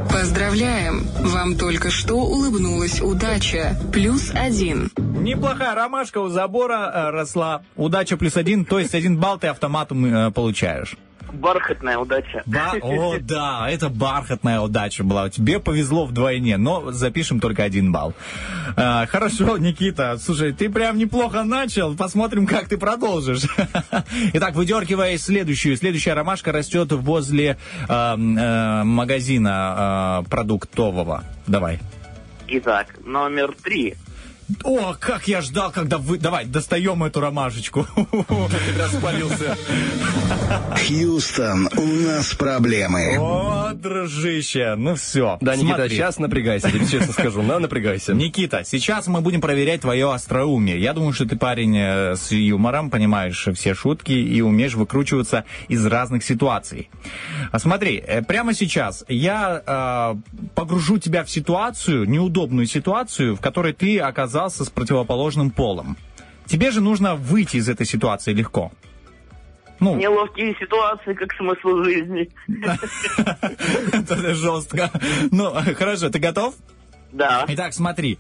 [0.09, 1.09] Поздравляем!
[1.19, 3.77] Вам только что улыбнулась удача.
[3.93, 4.93] Плюс один.
[4.97, 7.63] Неплохая ромашка у забора э, росла.
[7.75, 10.95] Удача плюс один, то есть один балл ты автоматом э, получаешь.
[11.35, 12.43] Бархатная удача.
[12.47, 15.29] Ба- О, да, это бархатная удача была.
[15.31, 18.15] Тебе повезло вдвойне, но запишем только один балл.
[18.77, 21.95] А, хорошо, Никита, слушай, ты прям неплохо начал.
[21.97, 23.43] Посмотрим, как ты продолжишь.
[24.33, 25.77] Итак, выдергивая следующую.
[25.77, 27.59] Следующая ромашка растет возле
[27.89, 31.25] э, э, магазина э, продуктового.
[31.47, 31.81] Давай.
[32.47, 33.95] Итак, номер три.
[34.63, 36.19] О, как я ждал, когда вы...
[36.19, 37.87] Давай, достаем эту ромашечку.
[38.79, 39.57] Распалился.
[40.77, 43.17] Хьюстон, у нас проблемы.
[43.19, 45.39] О, дружище, ну все.
[45.41, 48.13] Да, Никита, сейчас напрягайся, тебе честно скажу, на, напрягайся.
[48.13, 50.79] Никита, сейчас мы будем проверять твое остроумие.
[50.79, 55.85] Я думаю, что ты парень э, с юмором, понимаешь все шутки и умеешь выкручиваться из
[55.87, 56.91] разных ситуаций.
[57.51, 63.73] А Смотри, э, прямо сейчас я э, погружу тебя в ситуацию, неудобную ситуацию, в которой
[63.73, 64.34] ты оказался
[64.65, 65.97] с противоположным полом.
[66.47, 68.73] Тебе же нужно выйти из этой ситуации легко.
[69.81, 72.31] Ну, Неловкие ситуации, как смысл жизни.
[73.93, 74.91] это жестко.
[75.31, 76.55] Ну, хорошо, ты готов?
[77.13, 77.45] Да.
[77.49, 78.19] Итак, смотри,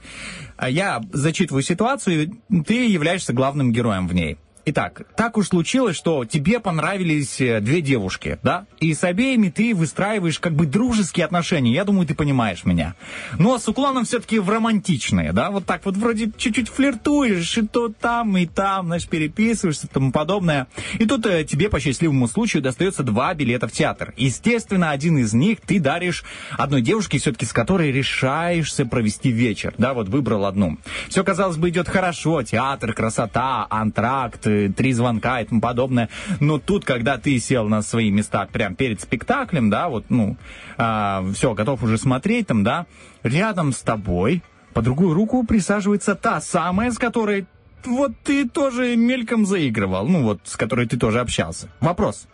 [0.60, 2.36] я зачитываю ситуацию,
[2.66, 4.38] ты являешься главным героем в ней.
[4.66, 8.64] Итак, так уж случилось, что тебе понравились э, две девушки, да?
[8.80, 11.74] И с обеими ты выстраиваешь как бы дружеские отношения.
[11.74, 12.94] Я думаю, ты понимаешь меня.
[13.38, 15.50] Но с уклоном все-таки в романтичные, да?
[15.50, 20.12] Вот так вот вроде чуть-чуть флиртуешь, и то там, и там, знаешь, переписываешься и тому
[20.12, 20.66] подобное.
[20.98, 24.14] И тут э, тебе по счастливому случаю достается два билета в театр.
[24.16, 29.74] Естественно, один из них ты даришь одной девушке, все-таки с которой решаешься провести вечер.
[29.76, 30.78] Да, вот выбрал одну.
[31.10, 32.42] Все, казалось бы, идет хорошо.
[32.42, 36.08] Театр, красота, антракт, три звонка и тому подобное.
[36.40, 40.36] Но тут, когда ты сел на свои места прямо перед спектаклем, да, вот, ну,
[40.76, 42.86] все, готов уже смотреть там, да,
[43.22, 44.42] рядом с тобой
[44.74, 47.46] по другую руку присаживается та самая, с которой
[47.86, 51.68] вот ты тоже мельком заигрывал, ну вот, с которой ты тоже общался.
[51.80, 52.26] Вопрос,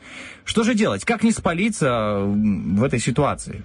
[0.45, 1.05] что же делать?
[1.05, 3.63] Как не спалиться в этой ситуации?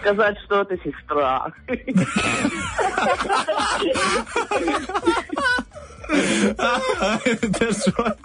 [0.00, 1.52] Сказать, что это сестра.
[6.08, 8.16] Это жестко.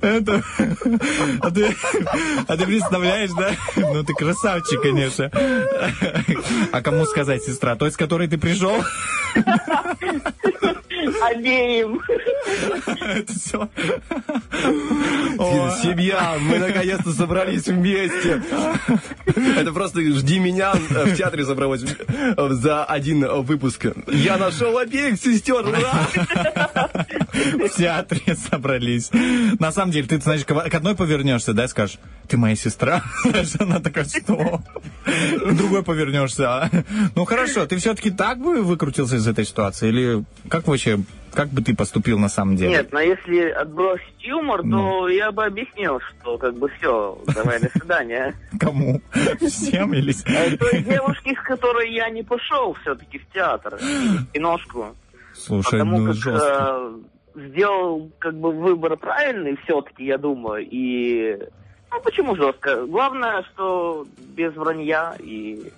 [0.00, 0.42] Это...
[1.40, 1.76] А ты,
[2.46, 3.52] а ты представляешь, да?
[3.76, 5.30] Ну, ты красавчик, конечно.
[6.72, 7.76] А кому сказать, сестра?
[7.76, 8.82] Той, с которой ты пришел?
[11.22, 12.00] Обеим.
[12.86, 13.68] Это все.
[15.82, 18.42] Семья, мы наконец-то собрались вместе.
[19.56, 21.84] Это просто жди меня в театре собралось
[22.36, 23.86] за один выпуск.
[24.08, 26.08] Я нашел обеих сестер, ура!
[27.32, 29.10] В театре собрались.
[29.58, 33.02] На самом деле, ты, знаешь, к одной повернешься, да, и скажешь, ты моя сестра.
[33.24, 34.60] Знаешь, Она такая, что?
[35.04, 36.48] К другой повернешься.
[36.62, 36.70] а?
[37.14, 39.88] Ну, хорошо, ты все-таки так бы выкрутился из этой ситуации?
[39.88, 42.70] Или как вообще, как бы ты поступил на самом деле?
[42.70, 47.70] Нет, но если отбросить юмор, то я бы объяснил, что как бы все, давай до
[47.70, 48.34] свидания.
[48.60, 49.00] Кому?
[49.40, 50.14] Всем или...
[50.26, 54.96] Э, Той девушке, с которой я не пошел все-таки в театр, в киношку.
[55.34, 56.90] Слушай, Потому ну, как жестко.
[57.34, 60.66] э, сделал как бы выбор правильный все-таки, я думаю.
[60.68, 61.38] И
[61.90, 62.84] ну почему жестко?
[62.86, 64.06] Главное, что
[64.36, 65.72] без вранья и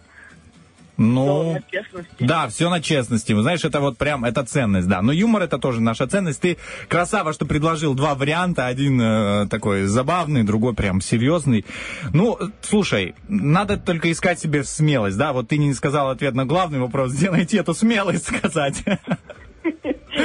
[1.02, 2.14] Ну, на честности.
[2.18, 3.32] да, все на честности.
[3.32, 5.00] Вы знаешь, это вот прям, это ценность, да.
[5.00, 6.42] Но юмор это тоже наша ценность.
[6.42, 6.58] Ты
[6.88, 8.66] красава, что предложил два варианта.
[8.66, 11.64] Один э, такой забавный, другой прям серьезный.
[12.12, 15.32] Ну, слушай, надо только искать себе смелость, да.
[15.32, 17.12] Вот ты не сказал ответ на главный вопрос.
[17.14, 18.84] Где найти эту смелость сказать?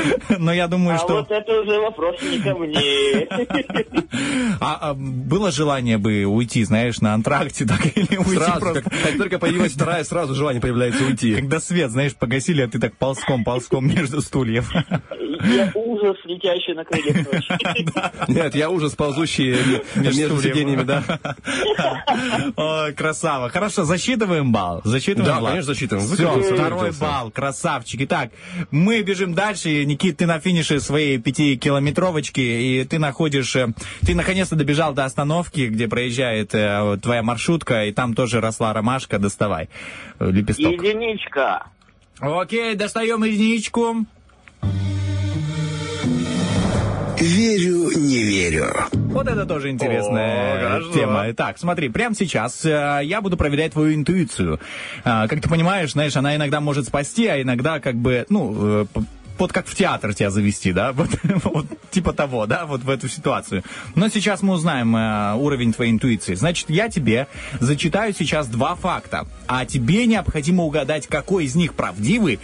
[0.39, 1.15] Но я думаю, а что...
[1.15, 3.27] вот это уже вопрос не ко мне.
[4.59, 8.81] А, а было желание бы уйти, знаешь, на антракте так или уйти Сразу, просто...
[8.81, 11.35] как, как только появилась вторая, сразу желание появляется уйти.
[11.35, 14.71] Когда свет, знаешь, погасили, а ты так ползком-ползком между стульев.
[15.43, 18.27] Я ужас, летящий на крыльях ночи.
[18.31, 19.51] Нет, я ужас, ползущий
[19.95, 21.03] между сиденьями, да.
[22.55, 23.49] Ой, красава.
[23.49, 24.81] Хорошо, засчитываем балл.
[24.83, 26.07] Засчитываем Да, конечно, засчитываем.
[26.07, 27.31] Все, второй балл.
[27.31, 28.01] Красавчик.
[28.01, 28.31] Итак,
[28.71, 29.83] мы бежим дальше.
[29.85, 33.55] Никит, ты на финише своей пятикилометровочки, и ты находишь...
[33.55, 33.67] э,
[34.05, 39.19] Ты наконец-то добежал до остановки, где проезжает э, твоя маршрутка, и там тоже росла ромашка.
[39.19, 39.69] Доставай
[40.19, 40.71] э, лепесток.
[40.71, 41.67] Единичка.
[42.19, 44.05] Окей, достаем единичку.
[47.19, 48.73] Верю, не верю.
[48.91, 51.25] Вот это тоже интересная О, тема.
[51.29, 54.59] Итак, смотри, прямо сейчас э, я буду проверять твою интуицию.
[55.03, 58.85] А, как ты понимаешь, знаешь, она иногда может спасти, а иногда как бы, ну, э,
[59.37, 61.09] вот как в театр тебя завести, да, вот,
[61.43, 63.63] вот типа того, да, вот в эту ситуацию.
[63.95, 66.35] Но сейчас мы узнаем э, уровень твоей интуиции.
[66.35, 67.27] Значит, я тебе
[67.59, 72.39] зачитаю сейчас два факта, а тебе необходимо угадать, какой из них правдивый,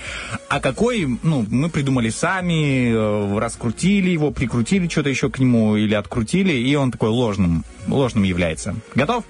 [0.49, 5.93] а какой, ну, мы придумали сами, э, раскрутили его, прикрутили что-то еще к нему или
[5.93, 8.75] открутили, и он такой ложным, ложным является.
[8.95, 9.23] Готов?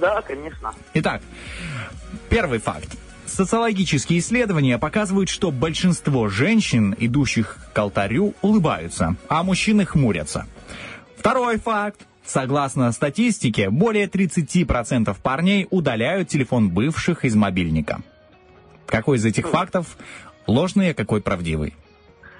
[0.00, 0.74] Да, конечно.
[0.94, 1.22] Итак,
[2.28, 2.96] первый факт.
[3.36, 10.46] Социологические исследования показывают, что большинство женщин, идущих к алтарю, улыбаются, а мужчины хмурятся.
[11.18, 12.00] Второй факт.
[12.24, 18.00] Согласно статистике, более 30% парней удаляют телефон бывших из мобильника.
[18.86, 19.98] Какой из этих фактов
[20.46, 21.74] ложный, а какой правдивый?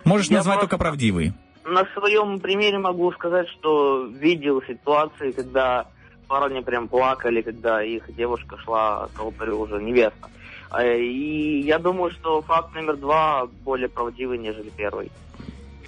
[0.04, 1.34] Можешь Я назвать только правдивый.
[1.66, 5.88] На своем примере могу сказать, что видел ситуации, когда
[6.26, 10.30] парни прям плакали, когда их девушка шла к алтарю уже невеста.
[10.72, 15.10] Э, И я думаю, что факт номер два более правдивый, нежели первый.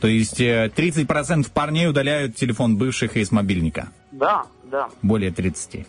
[0.00, 3.88] То есть э, 30% парней удаляют телефон бывших из мобильника.
[4.12, 4.88] Да, да.
[5.02, 5.86] Более 30.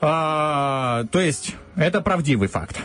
[0.00, 2.78] А, то есть, это правдивый факт.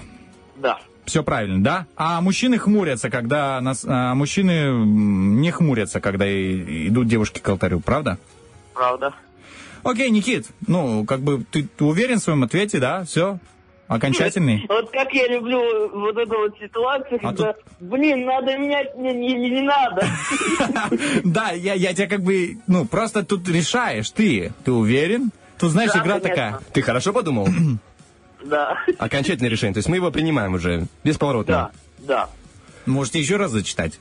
[0.57, 0.80] Да.
[1.06, 1.86] Все правильно, да?
[1.95, 7.80] А мужчины хмурятся, когда нас, а мужчины не хмурятся, когда и- идут девушки к алтарю,
[7.80, 8.18] правда?
[8.73, 9.14] Правда.
[9.84, 13.06] Окей, Никит, ну, как бы ты, ты уверен в своем ответе, да?
[13.06, 13.38] Все?
[13.88, 14.66] Окончательный?
[14.70, 19.34] Вот как я люблю вот эту вот ситуацию, А когда, блин, надо менять, не, не,
[19.34, 20.07] не, не надо.
[21.24, 24.53] Да, я, я тебя как бы, ну, просто тут решаешь, ты.
[24.64, 25.32] Ты уверен?
[25.60, 26.30] Тут, знаешь, Да, игра конечно.
[26.30, 26.60] такая.
[26.74, 27.48] Ты хорошо подумал?
[28.44, 29.74] Да, Окончательное решение.
[29.74, 30.86] То есть мы его принимаем уже.
[31.03, 31.72] Бесповоротно.
[31.98, 32.30] да, да.
[32.86, 33.99] Можете еще раз зачитать?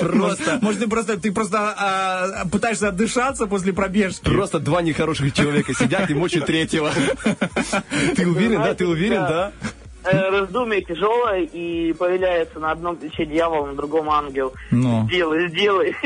[0.00, 4.24] Просто, может, ты просто, ты просто а, пытаешься отдышаться после пробежки.
[4.24, 6.90] Просто два нехороших человека сидят и мочат третьего.
[8.16, 8.74] Ты уверен, да?
[8.74, 9.52] Ты уверен, да?
[10.04, 14.54] Э, Раздумие тяжелое, и появляется на одном плече дьявол, на другом ангел.
[14.70, 15.06] Ну.
[15.06, 15.96] Сделай, сделай.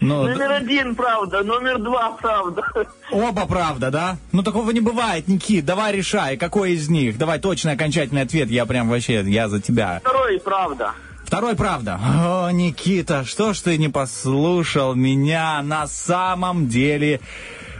[0.00, 2.62] Ну, номер один, правда, номер два, правда.
[3.10, 4.16] Оба правда, да?
[4.32, 5.64] Ну такого не бывает, Никит.
[5.64, 7.18] Давай решай, какой из них.
[7.18, 8.48] Давай точный окончательный ответ.
[8.48, 10.00] Я прям вообще, я за тебя.
[10.00, 10.92] Второй, правда.
[11.32, 11.98] Второй правда.
[11.98, 17.20] О, Никита, что ж ты не послушал меня на самом деле?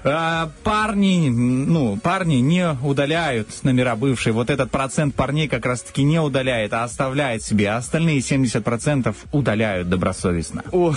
[0.05, 4.33] Э, Парни, ну, парни не удаляют номера бывшие.
[4.33, 7.71] Вот этот процент парней как раз-таки не удаляет, а оставляет себе.
[7.71, 10.65] А остальные 70% удаляют добросовестно.
[10.73, 10.97] Ох,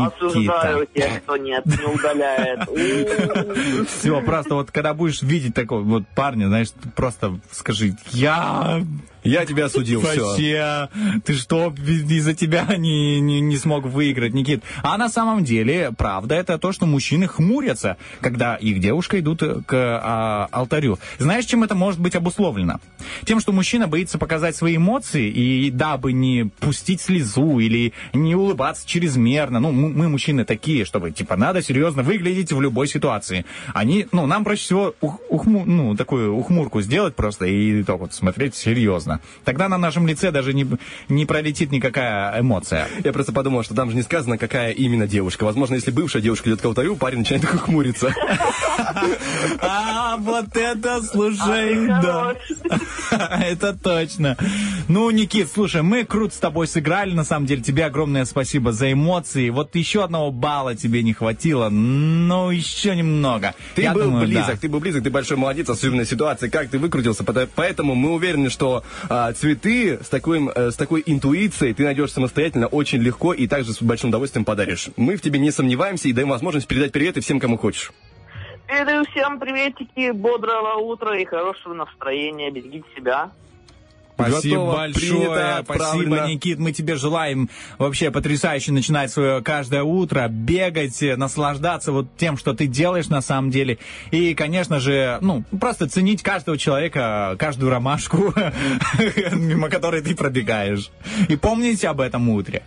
[0.00, 3.86] Осуждаю тех, кто нет, не удаляет.
[3.88, 8.82] Все, просто вот когда будешь видеть такого вот парня, знаешь, просто скажи, я...
[9.24, 10.24] Я тебя осудил, все.
[10.24, 10.88] Вообще,
[11.24, 14.62] ты что, из-за тебя не, не, не смог выиграть, Никит?
[14.82, 19.72] А на самом деле, правда, это то, что мужчины хмурятся, когда их девушка идут к
[19.72, 20.98] а, алтарю.
[21.18, 22.80] Знаешь, чем это может быть обусловлено?
[23.24, 28.86] Тем, что мужчина боится показать свои эмоции, и дабы не пустить слезу или не улыбаться
[28.86, 33.44] чрезмерно, ну, мы, мужчины такие, чтобы, типа, надо серьезно выглядеть в любой ситуации.
[33.74, 38.14] Они, ну, нам проще всего ух- ухму- ну, такую ухмурку сделать просто и так вот
[38.14, 39.07] смотреть серьезно.
[39.44, 40.66] Тогда на нашем лице даже не,
[41.08, 42.88] не пролетит никакая эмоция.
[43.04, 45.44] Я просто подумал, что там же не сказано, какая именно девушка.
[45.44, 48.14] Возможно, если бывшая девушка идет к алтарю, парень начинает хмуриться.
[49.60, 52.34] А, вот это, слушай, да.
[53.40, 54.36] Это точно.
[54.88, 57.62] Ну, Никит, слушай, мы круто с тобой сыграли, на самом деле.
[57.62, 59.50] Тебе огромное спасибо за эмоции.
[59.50, 63.54] Вот еще одного балла тебе не хватило, но еще немного.
[63.74, 64.56] Ты Я был думаю, близок, да.
[64.56, 67.24] ты был близок, ты большой молодец, особенно ситуации, как ты выкрутился.
[67.54, 72.66] Поэтому мы уверены, что а, цветы с, такой, э, с такой интуицией ты найдешь самостоятельно
[72.66, 74.90] очень легко и также с большим удовольствием подаришь.
[74.96, 77.92] Мы в тебе не сомневаемся и даем возможность передать приветы всем, кому хочешь.
[78.66, 82.50] Передаю всем приветики, бодрого утра и хорошего настроения.
[82.50, 83.30] Берегите себя.
[84.18, 86.26] Спасибо Готово, большое, принято, спасибо, отправлено.
[86.26, 86.58] Никит.
[86.58, 92.66] Мы тебе желаем вообще потрясающе начинать свое каждое утро, бегать, наслаждаться вот тем, что ты
[92.66, 93.78] делаешь на самом деле.
[94.10, 98.34] И, конечно же, ну, просто ценить каждого человека, каждую ромашку,
[99.32, 100.90] мимо которой ты пробегаешь.
[101.28, 102.64] И помните об этом утре.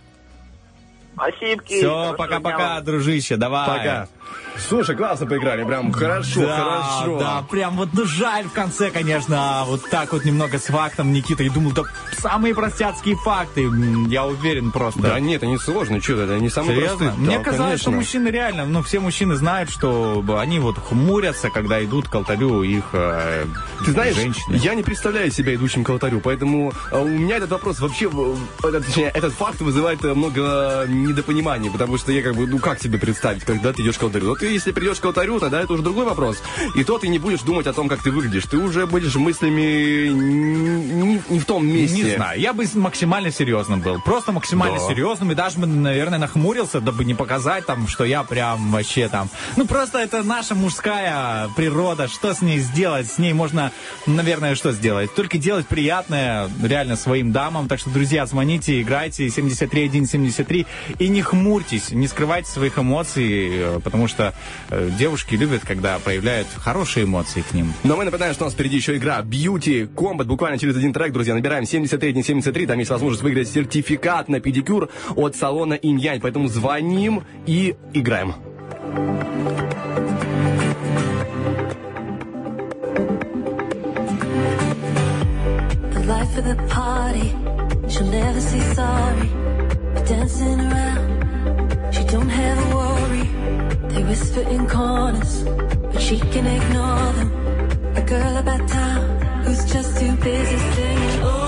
[1.14, 1.62] Спасибо.
[1.66, 3.66] Все, пока-пока, дружище, давай.
[3.66, 4.08] Пока.
[4.68, 7.18] Слушай, классно поиграли, прям хорошо, да, хорошо.
[7.18, 11.12] Да, прям вот, ну жаль в конце, конечно, а вот так вот немного с фактом,
[11.12, 11.42] Никита.
[11.42, 11.82] И думал, да
[12.18, 13.68] самые простяцкие факты,
[14.08, 15.00] я уверен просто.
[15.00, 16.98] Да нет, они сложные, что это, они самые Серьезно?
[17.06, 17.26] простые.
[17.26, 17.90] Мне Да, казалось, что конечно.
[17.92, 22.84] мужчины реально, ну, все мужчины знают, что они вот хмурятся, когда идут к алтарю их
[22.92, 23.46] э,
[23.84, 24.56] Ты знаешь, женщины.
[24.56, 28.08] я не представляю себя идущим к алтарю, поэтому э, у меня этот вопрос вообще,
[28.62, 32.80] э, точнее, этот факт вызывает э, много недопонимания, потому что я как бы, ну как
[32.80, 34.11] себе представить, когда ты идешь к алтарю?
[34.20, 36.42] Ну ты если придешь к алтарю, тогда это уже другой вопрос.
[36.74, 40.08] И то ты не будешь думать о том, как ты выглядишь, ты уже будешь мыслями
[40.08, 41.96] не, не в том месте.
[42.02, 44.00] Не знаю, я бы максимально серьезным был.
[44.00, 44.88] Просто максимально Да.
[44.88, 45.32] серьезным.
[45.32, 49.28] И даже бы, наверное, нахмурился, дабы не показать там, что я прям вообще там...
[49.56, 52.08] Ну, просто это наша мужская природа.
[52.08, 53.06] Что с ней сделать?
[53.10, 53.72] С ней можно,
[54.06, 55.14] наверное, что сделать?
[55.14, 57.68] Только делать приятное реально своим дамам.
[57.68, 60.66] Так что, друзья, звоните, играйте 73173
[60.98, 64.34] и не хмурьтесь, не скрывайте своих эмоций, э, потому что
[64.70, 67.72] э, девушки любят, когда проявляют хорошие эмоции к ним.
[67.84, 70.24] Но мы напоминаем, что у нас впереди еще игра Beauty Combat.
[70.24, 72.66] Буквально через один трек, друзья, набираем 73-73.
[72.66, 76.20] Там есть возможность выиграть сертификат на педикюр от салона Инь-Янь.
[76.20, 78.34] Поэтому звоним и играем.
[85.92, 87.28] The life of the party,
[87.88, 89.28] she'll never say sorry.
[89.94, 91.11] But dancing around,
[93.92, 95.42] They whisper in corners,
[95.92, 97.30] but she can ignore them.
[97.94, 101.20] A girl about town who's just too busy singing.
[101.22, 101.41] Oh,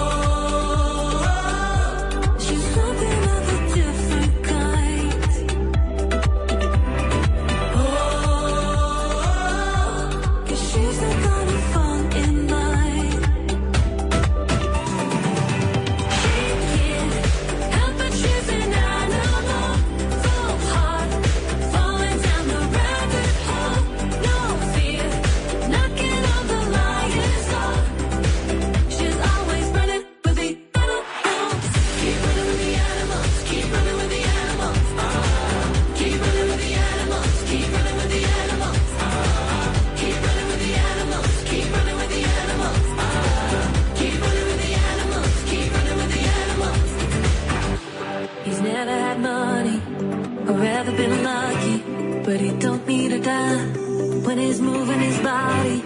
[54.41, 55.83] he's moving his body.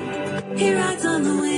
[0.57, 1.58] He rides on the wind,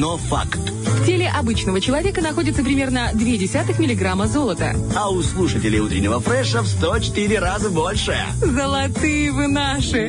[0.00, 0.58] но факт.
[0.58, 4.74] В теле обычного человека находится примерно 0,2 миллиграмма золота.
[4.96, 8.16] А у слушателей утреннего фреша в 104 раза больше.
[8.40, 10.08] Золотые вы наши.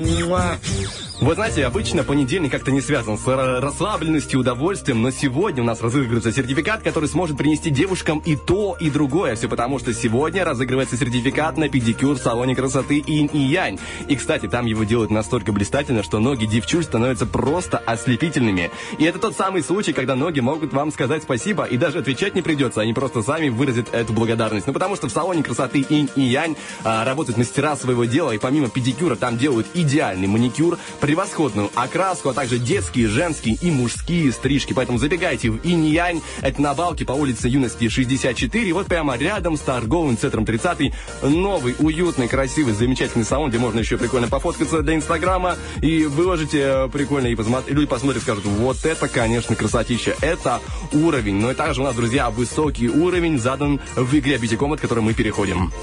[1.21, 5.79] Вот знаете, обычно понедельник как-то не связан с ра- расслабленностью, удовольствием, но сегодня у нас
[5.79, 9.35] разыгрывается сертификат, который сможет принести девушкам и то, и другое.
[9.35, 13.77] Все потому, что сегодня разыгрывается сертификат на педикюр в салоне красоты Инь и Янь.
[14.07, 18.71] И, кстати, там его делают настолько блистательно, что ноги девчуль становятся просто ослепительными.
[18.97, 22.41] И это тот самый случай, когда ноги могут вам сказать спасибо, и даже отвечать не
[22.41, 24.65] придется, они просто сами выразят эту благодарность.
[24.65, 28.39] Ну, потому что в салоне красоты Инь и Янь а, работают мастера своего дела, и
[28.39, 30.79] помимо педикюра там делают идеальный маникюр,
[31.11, 34.71] превосходную окраску, а также детские, женские и мужские стрижки.
[34.71, 39.59] Поэтому забегайте в Инь-Янь, это на балке по улице Юности 64, вот прямо рядом с
[39.59, 40.93] торговым центром 30
[41.23, 46.87] новый, уютный, красивый, замечательный салон, где можно еще прикольно пофоткаться для Инстаграма и выложите э,
[46.87, 50.61] прикольно, и посмотри- люди посмотрят, скажут, вот это, конечно, красотища, это
[50.93, 51.35] уровень.
[51.41, 55.01] Ну и также у нас, друзья, высокий уровень задан в игре Beauty Combat, к которой
[55.01, 55.73] мы переходим.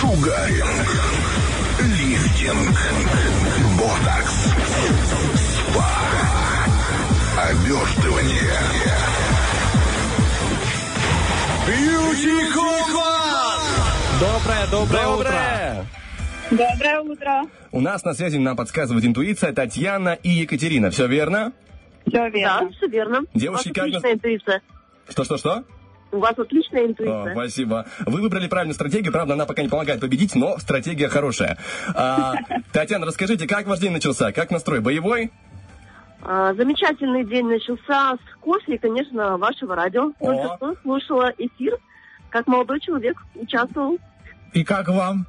[0.00, 1.31] Шугаринг.
[2.42, 2.76] Лифтинг.
[3.78, 4.34] Ботокс.
[5.36, 5.90] Спа.
[7.38, 8.58] Обертывание.
[11.68, 12.42] Beauty
[14.20, 15.86] Доброе, доброе, Доброе!
[16.50, 17.42] Доброе утро.
[17.70, 20.90] У нас на связи нам подсказывает интуиция Татьяна и Екатерина.
[20.90, 21.52] Все верно?
[22.06, 22.60] Все верно.
[22.60, 23.20] Да, все верно.
[23.34, 24.62] Девушки, как отличная интуиция.
[25.08, 25.64] Что-что-что?
[26.12, 27.32] У вас отличная О, интуиция.
[27.32, 27.86] спасибо.
[28.04, 31.56] Вы выбрали правильную стратегию, правда, она пока не помогает победить, но стратегия хорошая.
[31.94, 32.34] А,
[32.72, 34.30] Татьяна, расскажите, как ваш день начался?
[34.30, 34.80] Как настрой?
[34.80, 35.32] Боевой?
[36.20, 40.12] А, замечательный день начался с кофе и, конечно, вашего радио.
[40.20, 41.78] Только что слушала эфир,
[42.28, 43.98] как молодой человек участвовал.
[44.52, 45.26] И как вам?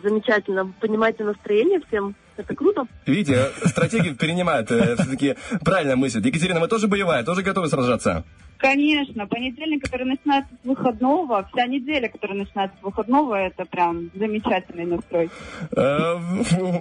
[0.00, 0.72] Замечательно.
[0.80, 2.14] Понимаете настроение всем.
[2.36, 2.86] Это круто.
[3.04, 6.24] Видите, стратегию перенимают все-таки правильная мысль.
[6.24, 8.24] Екатерина, вы тоже боевая, тоже готовы сражаться?
[8.62, 14.84] Конечно, понедельник, который начинается с выходного, вся неделя, которая начинается с выходного, это прям замечательный
[14.86, 15.30] настрой.
[15.76, 16.14] Э,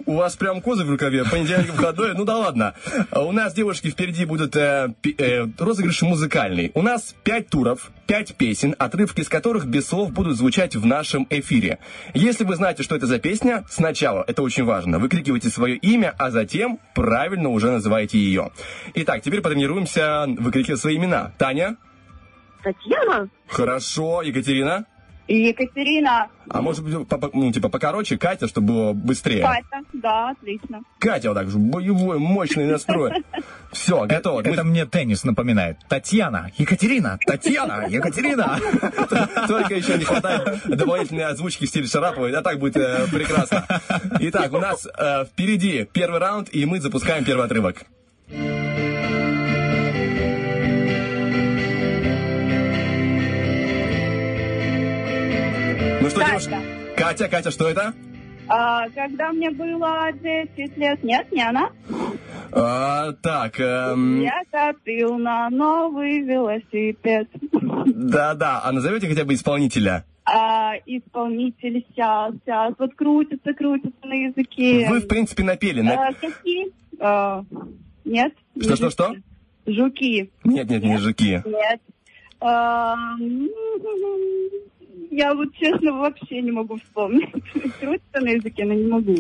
[0.06, 2.76] У вас прям козы в рукаве, понедельник выходной, ну да ладно.
[3.10, 6.72] А У нас, девушки, впереди будут э, э, розыгрыши музыкальный.
[6.76, 11.26] У нас пять туров, пять песен, отрывки из которых без слов будут звучать в нашем
[11.32, 11.80] эфире.
[12.14, 16.30] Если вы знаете, что это за песня, сначала, это очень важно, выкрикивайте свое имя, а
[16.30, 18.52] затем правильно уже называете ее.
[18.94, 21.32] Итак, теперь потренируемся выкрикивать свои имена.
[21.40, 21.70] Таня?
[22.63, 23.29] Татьяна?
[23.47, 24.21] Хорошо.
[24.21, 24.85] Екатерина?
[25.27, 29.41] И Екатерина, А может быть, по- по- ну, типа покороче, Катя, чтобы было быстрее.
[29.43, 30.81] Катя, да, отлично.
[30.99, 33.23] Катя вот так же, боевой, мощный настрой.
[33.71, 34.41] Все, готово.
[34.41, 35.77] Это мне теннис напоминает.
[35.88, 38.59] Татьяна, Екатерина, Татьяна, Екатерина.
[39.47, 43.65] Только еще не хватает дополнительной озвучки в стиле Шараповой, а так будет э, прекрасно.
[44.19, 47.83] Итак, у нас э, впереди первый раунд, и мы запускаем первый отрывок.
[56.22, 56.49] Что, Катя.
[56.49, 56.61] девушка?
[56.98, 57.93] Катя, Катя, что это?
[58.48, 61.69] А, когда мне было 10 лет, нет, не она,
[62.53, 67.30] А, так, эм, я копил на новый велосипед.
[67.85, 70.03] да-да, а назовете хотя бы исполнителя?
[70.26, 74.85] А, исполнитель сейчас, сейчас, вот крутится, крутится на языке.
[74.89, 75.81] Вы, в принципе, напели.
[75.81, 76.72] на- А, какие?
[76.99, 77.43] А,
[78.06, 78.34] нет?
[78.56, 79.07] не Что-что-что?
[79.07, 79.23] жуки.
[79.65, 80.31] Жуки.
[80.43, 81.41] Нет, нет, не жуки.
[81.45, 81.81] Нет.
[82.41, 83.48] А, м,
[85.11, 87.29] Я вот честно вообще не могу вспомнить.
[87.79, 89.17] Крутится на языке, но не могу.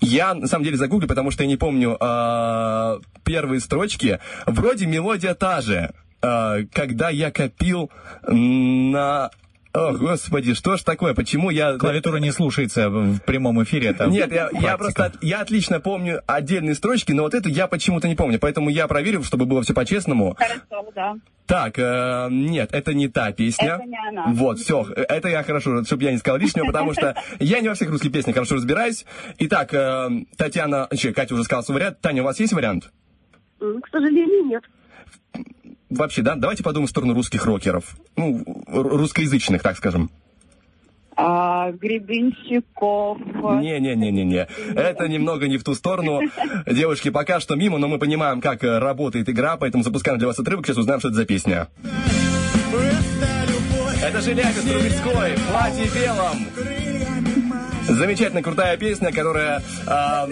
[0.00, 4.18] Я, на самом деле, загуглю, потому что я не помню а, первые строчки.
[4.46, 5.92] Вроде мелодия та же.
[6.20, 7.90] А, когда я копил
[8.26, 9.30] на...
[9.72, 11.14] О, господи, что ж такое?
[11.14, 11.78] Почему я...
[11.78, 13.90] Клавиатура не слушается в прямом эфире.
[13.90, 18.08] Это Нет, я, я просто я отлично помню отдельные строчки, но вот эту я почему-то
[18.08, 20.36] не помню, поэтому я проверю, чтобы было все по-честному.
[20.36, 21.14] Хорошо, да.
[21.46, 23.74] Так, э, нет, это не та песня.
[23.76, 24.26] Это не она.
[24.28, 27.74] Вот, все, это я хорошо, чтобы я не сказал лишнего, потому что я не во
[27.74, 29.04] всех русских песнях хорошо разбираюсь.
[29.38, 32.00] Итак, э, Татьяна, че, Катя уже сказала свой вариант.
[32.00, 32.90] Таня, у вас есть вариант?
[33.60, 34.64] К сожалению, нет.
[35.90, 37.96] Вообще, да, давайте подумаем в сторону русских рокеров.
[38.16, 40.10] Ну, русскоязычных, так скажем.
[41.16, 43.18] А, Гребенщиков.
[43.18, 44.48] Не-не-не-не-не.
[44.74, 46.20] Это немного не в ту сторону.
[46.66, 50.38] Девушки, пока что мимо, но мы понимаем, как э, работает игра, поэтому запускаем для вас
[50.38, 51.68] отрывок, сейчас узнаем, что это за песня.
[54.02, 56.79] Это Желябин Трубецкой, в платье белом.
[57.90, 59.62] Замечательная, крутая песня, которая...
[59.86, 60.28] а,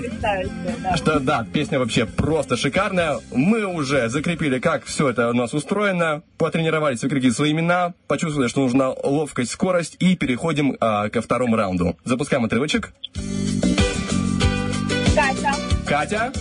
[0.94, 3.18] что да, песня вообще просто шикарная.
[3.32, 8.60] Мы уже закрепили, как все это у нас устроено, потренировались выкрикивать свои имена, почувствовали, что
[8.60, 11.96] нужна ловкость, скорость, и переходим а, ко второму раунду.
[12.04, 12.92] Запускаем отрывочек.
[15.14, 15.52] Катя.
[15.84, 16.32] Катя.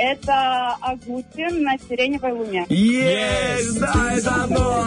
[0.00, 2.66] Это Агутин на сиреневой луне.
[2.68, 3.80] Есть!
[3.80, 4.86] Да, это оно!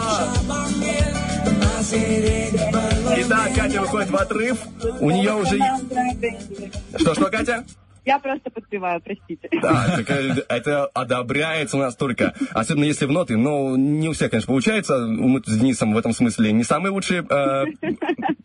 [3.16, 4.58] Итак, Катя выходит в отрыв.
[5.00, 5.58] У нее уже...
[6.98, 7.64] Что-что, Катя?
[8.04, 9.48] Я просто подпеваю, простите.
[9.60, 12.34] Да, так, э, это одобряется у нас только.
[12.50, 15.06] Особенно если в ноты, но не у всех, конечно, получается.
[15.06, 17.64] Мы с Денисом в этом смысле не самые лучшие э,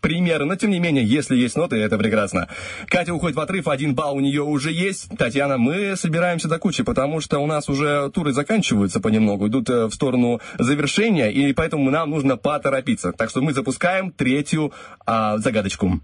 [0.02, 2.48] примеры, но тем не менее, если есть ноты, это прекрасно.
[2.88, 5.10] Катя уходит в отрыв, один балл у нее уже есть.
[5.18, 9.86] Татьяна, мы собираемся до кучи, потому что у нас уже туры заканчиваются понемногу, идут э,
[9.86, 13.12] в сторону завершения, и поэтому нам нужно поторопиться.
[13.12, 14.72] Так что мы запускаем третью
[15.06, 16.02] а, загадочку.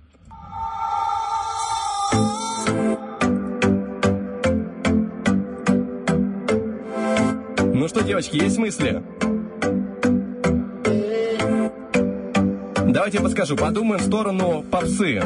[7.84, 9.04] Ну что, девочки, есть мысли?
[12.94, 13.56] Давайте я подскажу.
[13.56, 15.20] Подумаем в сторону попсы.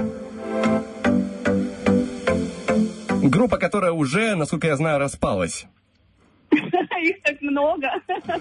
[3.21, 5.65] Группа, которая уже, насколько я знаю, распалась.
[6.51, 7.87] Их так много.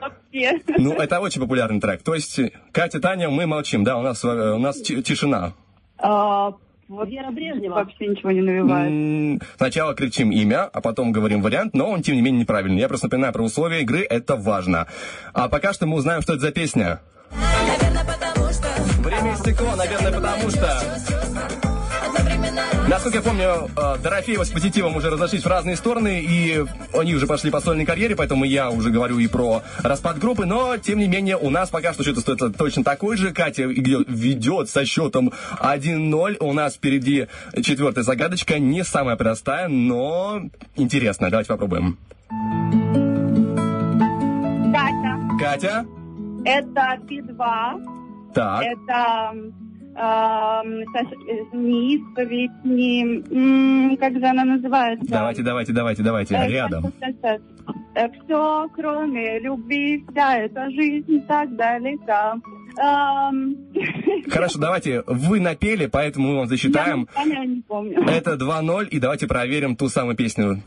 [0.00, 0.60] Вообще.
[0.78, 2.04] Ну, это очень популярный трек.
[2.04, 2.38] То есть,
[2.70, 5.54] Катя, Таня, мы молчим, да, у нас, э, у нас ти- тишина.
[5.98, 6.52] А,
[6.86, 7.74] вот Вера Брежнева.
[7.74, 9.42] Вообще ничего не навевает.
[9.56, 12.78] Сначала кричим имя, а потом говорим вариант, но он, тем не менее, неправильный.
[12.80, 14.86] Я просто напоминаю про условия игры, это важно.
[15.32, 17.00] А пока что мы узнаем, что это за песня.
[19.28, 20.80] Время истекло, наверное, потому что...
[22.88, 26.64] Насколько я помню, э, Дорофеева с Позитивом уже разошлись в разные стороны, и
[26.94, 30.78] они уже пошли по сольной карьере, поэтому я уже говорю и про распад группы, но,
[30.78, 33.32] тем не менее, у нас пока что что-то стоит точно такой же.
[33.32, 36.36] Катя ведет со счетом 1-0.
[36.40, 37.26] У нас впереди
[37.62, 40.40] четвертая загадочка, не самая простая, но
[40.76, 41.30] интересная.
[41.30, 41.98] Давайте попробуем.
[44.72, 45.18] Катя.
[45.38, 45.86] Катя?
[46.46, 47.97] Это Би-2.
[48.34, 48.64] Так.
[48.64, 49.34] Это
[49.96, 50.62] э,
[51.52, 53.96] не исповедь, не...
[53.96, 55.06] Как же она называется?
[55.08, 56.34] Давайте, давайте, давайте, давайте.
[56.36, 56.92] Э, Рядом.
[58.24, 62.36] Все, кроме любви, вся эта жизнь так далека.
[62.80, 63.56] Эм,
[64.30, 65.02] Хорошо, давайте.
[65.06, 67.08] Вы напели, поэтому мы вам засчитаем.
[67.16, 68.02] Я не помню.
[68.08, 70.62] Это 2-0, и давайте проверим ту самую песню.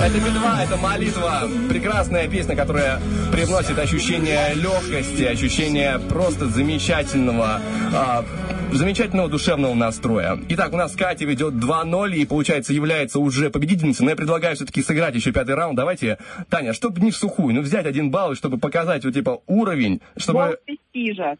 [0.00, 1.42] Это Би-2, это молитва.
[1.68, 3.00] Прекрасная песня, которая
[3.32, 7.60] привносит ощущение легкости, ощущение просто замечательного,
[7.94, 8.24] а,
[8.72, 10.38] замечательного душевного настроя.
[10.50, 14.82] Итак, у нас Катя ведет 2-0 и, получается, является уже победительницей, но я предлагаю все-таки
[14.82, 15.76] сыграть еще пятый раунд.
[15.76, 16.18] Давайте,
[16.50, 20.58] Таня, чтобы не в сухую, ну взять один балл, чтобы показать, вот, типа, уровень, чтобы...
[20.66, 21.36] Престижа.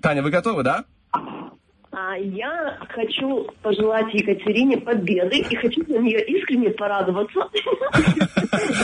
[0.00, 0.84] Таня, вы готовы, да?
[1.92, 7.48] Я хочу пожелать Екатерине победы и хочу за нее искренне порадоваться.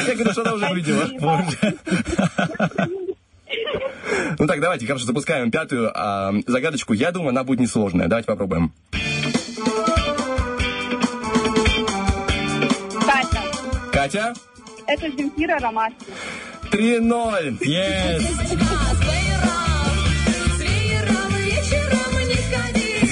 [0.06, 1.06] Я говорю, что она уже победила.
[4.38, 6.92] Ну так, давайте, короче, запускаем пятую а, загадочку.
[6.92, 8.08] Я думаю, она будет несложная.
[8.08, 8.72] Давайте попробуем.
[13.06, 13.42] Катя.
[13.92, 14.34] Катя?
[14.86, 15.96] Это Земфира Ромашки.
[16.70, 17.58] 3-0.
[17.60, 18.83] Yes.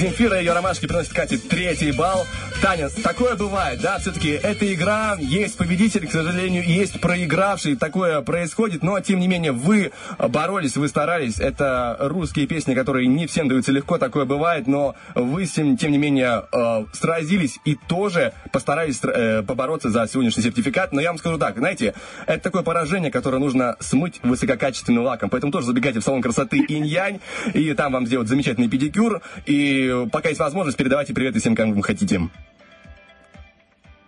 [0.03, 2.25] Земфира и ее ромашки приносят Кате третий балл.
[2.61, 8.83] Таня, такое бывает, да, все-таки эта игра, есть победитель, к сожалению, есть проигравший, такое происходит,
[8.83, 13.73] но, тем не менее, вы боролись, вы старались, это русские песни, которые не всем даются
[13.73, 19.43] легко, такое бывает, но вы, тем, тем не менее, э, сразились и тоже постарались э,
[19.43, 21.93] побороться за сегодняшний сертификат, но я вам скажу так, знаете,
[22.27, 27.19] это такое поражение, которое нужно смыть высококачественным лаком, поэтому тоже забегайте в салон красоты Инь-Янь,
[27.53, 31.83] и там вам сделают замечательный педикюр, и пока есть возможность, передавайте привет всем, кому вы
[31.83, 32.21] хотите.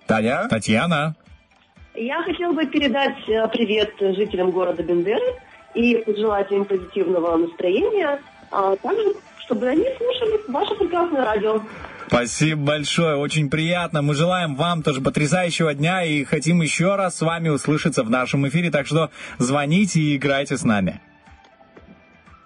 [0.08, 0.48] Таня?
[0.50, 1.16] Татьяна?
[1.96, 5.36] Я хотела бы передать э, привет жителям города Бендеры
[5.74, 8.20] и пожелать им позитивного настроения,
[8.52, 11.62] а также, чтобы они слушали ваше прекрасное радио.
[12.08, 14.02] Спасибо большое, очень приятно.
[14.02, 18.48] Мы желаем вам тоже потрясающего дня и хотим еще раз с вами услышаться в нашем
[18.48, 19.10] эфире, так что
[19.40, 21.02] звоните и играйте с нами.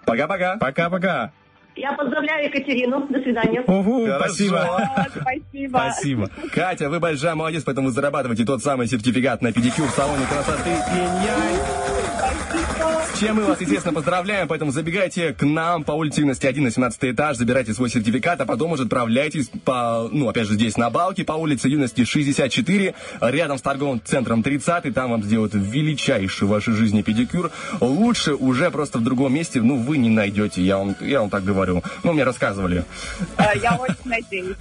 [0.06, 0.56] Пока-пока.
[0.56, 1.32] Пока-пока.
[1.80, 3.06] Я поздравляю Екатерину.
[3.08, 3.62] До свидания.
[3.62, 5.08] Угу, спасибо.
[5.08, 5.78] Спасибо.
[5.78, 6.30] Спасибо.
[6.52, 10.70] Катя, вы большая молодец, поэтому вы зарабатываете тот самый сертификат на педикюр в салоне красоты
[10.70, 11.99] Иньяй.
[13.20, 17.04] Чем мы вас, естественно, поздравляем, поэтому забегайте к нам по улице Юности 1 на 17
[17.04, 21.22] этаж, забирайте свой сертификат, а потом уже отправляйтесь по, ну, опять же, здесь на Балке,
[21.22, 26.72] по улице Юности 64, рядом с торговым центром 30, там вам сделают величайший в вашей
[26.72, 27.50] жизни педикюр.
[27.82, 31.44] Лучше уже просто в другом месте, ну, вы не найдете, я вам, я вам так
[31.44, 31.82] говорю.
[32.02, 32.86] Ну, мне рассказывали.
[33.62, 34.56] Я очень надеюсь.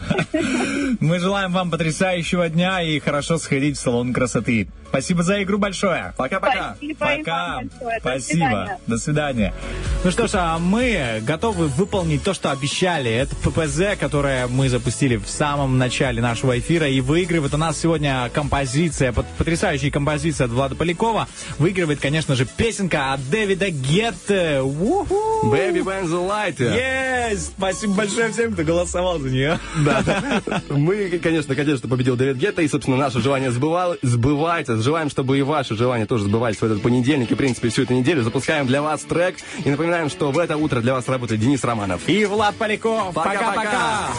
[1.00, 4.68] Мы желаем вам потрясающего дня и хорошо сходить в салон красоты.
[4.90, 6.14] Спасибо за игру большое.
[6.18, 6.76] Пока-пока.
[6.98, 7.62] Пока.
[7.80, 8.78] До Спасибо.
[8.88, 9.54] До свидания.
[10.04, 13.12] Ну что ж, а мы готовы выполнить то, что обещали.
[13.12, 16.88] Это ППЗ, которое мы запустили в самом начале нашего эфира.
[16.88, 21.28] И выигрывает у нас сегодня композиция, пот- потрясающая композиция от Влада Полякова.
[21.60, 24.62] Выигрывает, конечно же, песенка от Дэвида Гетте.
[24.62, 25.16] Уху!
[25.54, 26.58] Baby when the light.
[26.58, 27.52] Yes!
[27.58, 29.60] Спасибо большое всем, кто голосовал за нее.
[29.86, 34.79] Да, мы, конечно, конечно, победил Дэвид Гетта, и, собственно, наше желание сбывало, сбывается.
[34.82, 37.94] Желаем, чтобы и ваши желания тоже сбывались в этот понедельник, и, в принципе, всю эту
[37.94, 38.24] неделю.
[38.24, 42.08] Запускаем для вас трек, и напоминаем, что в это утро для вас работает Денис Романов.
[42.08, 43.14] И Влад Поляков.
[43.14, 43.54] Пока-пока.
[43.54, 44.10] Пока-пока.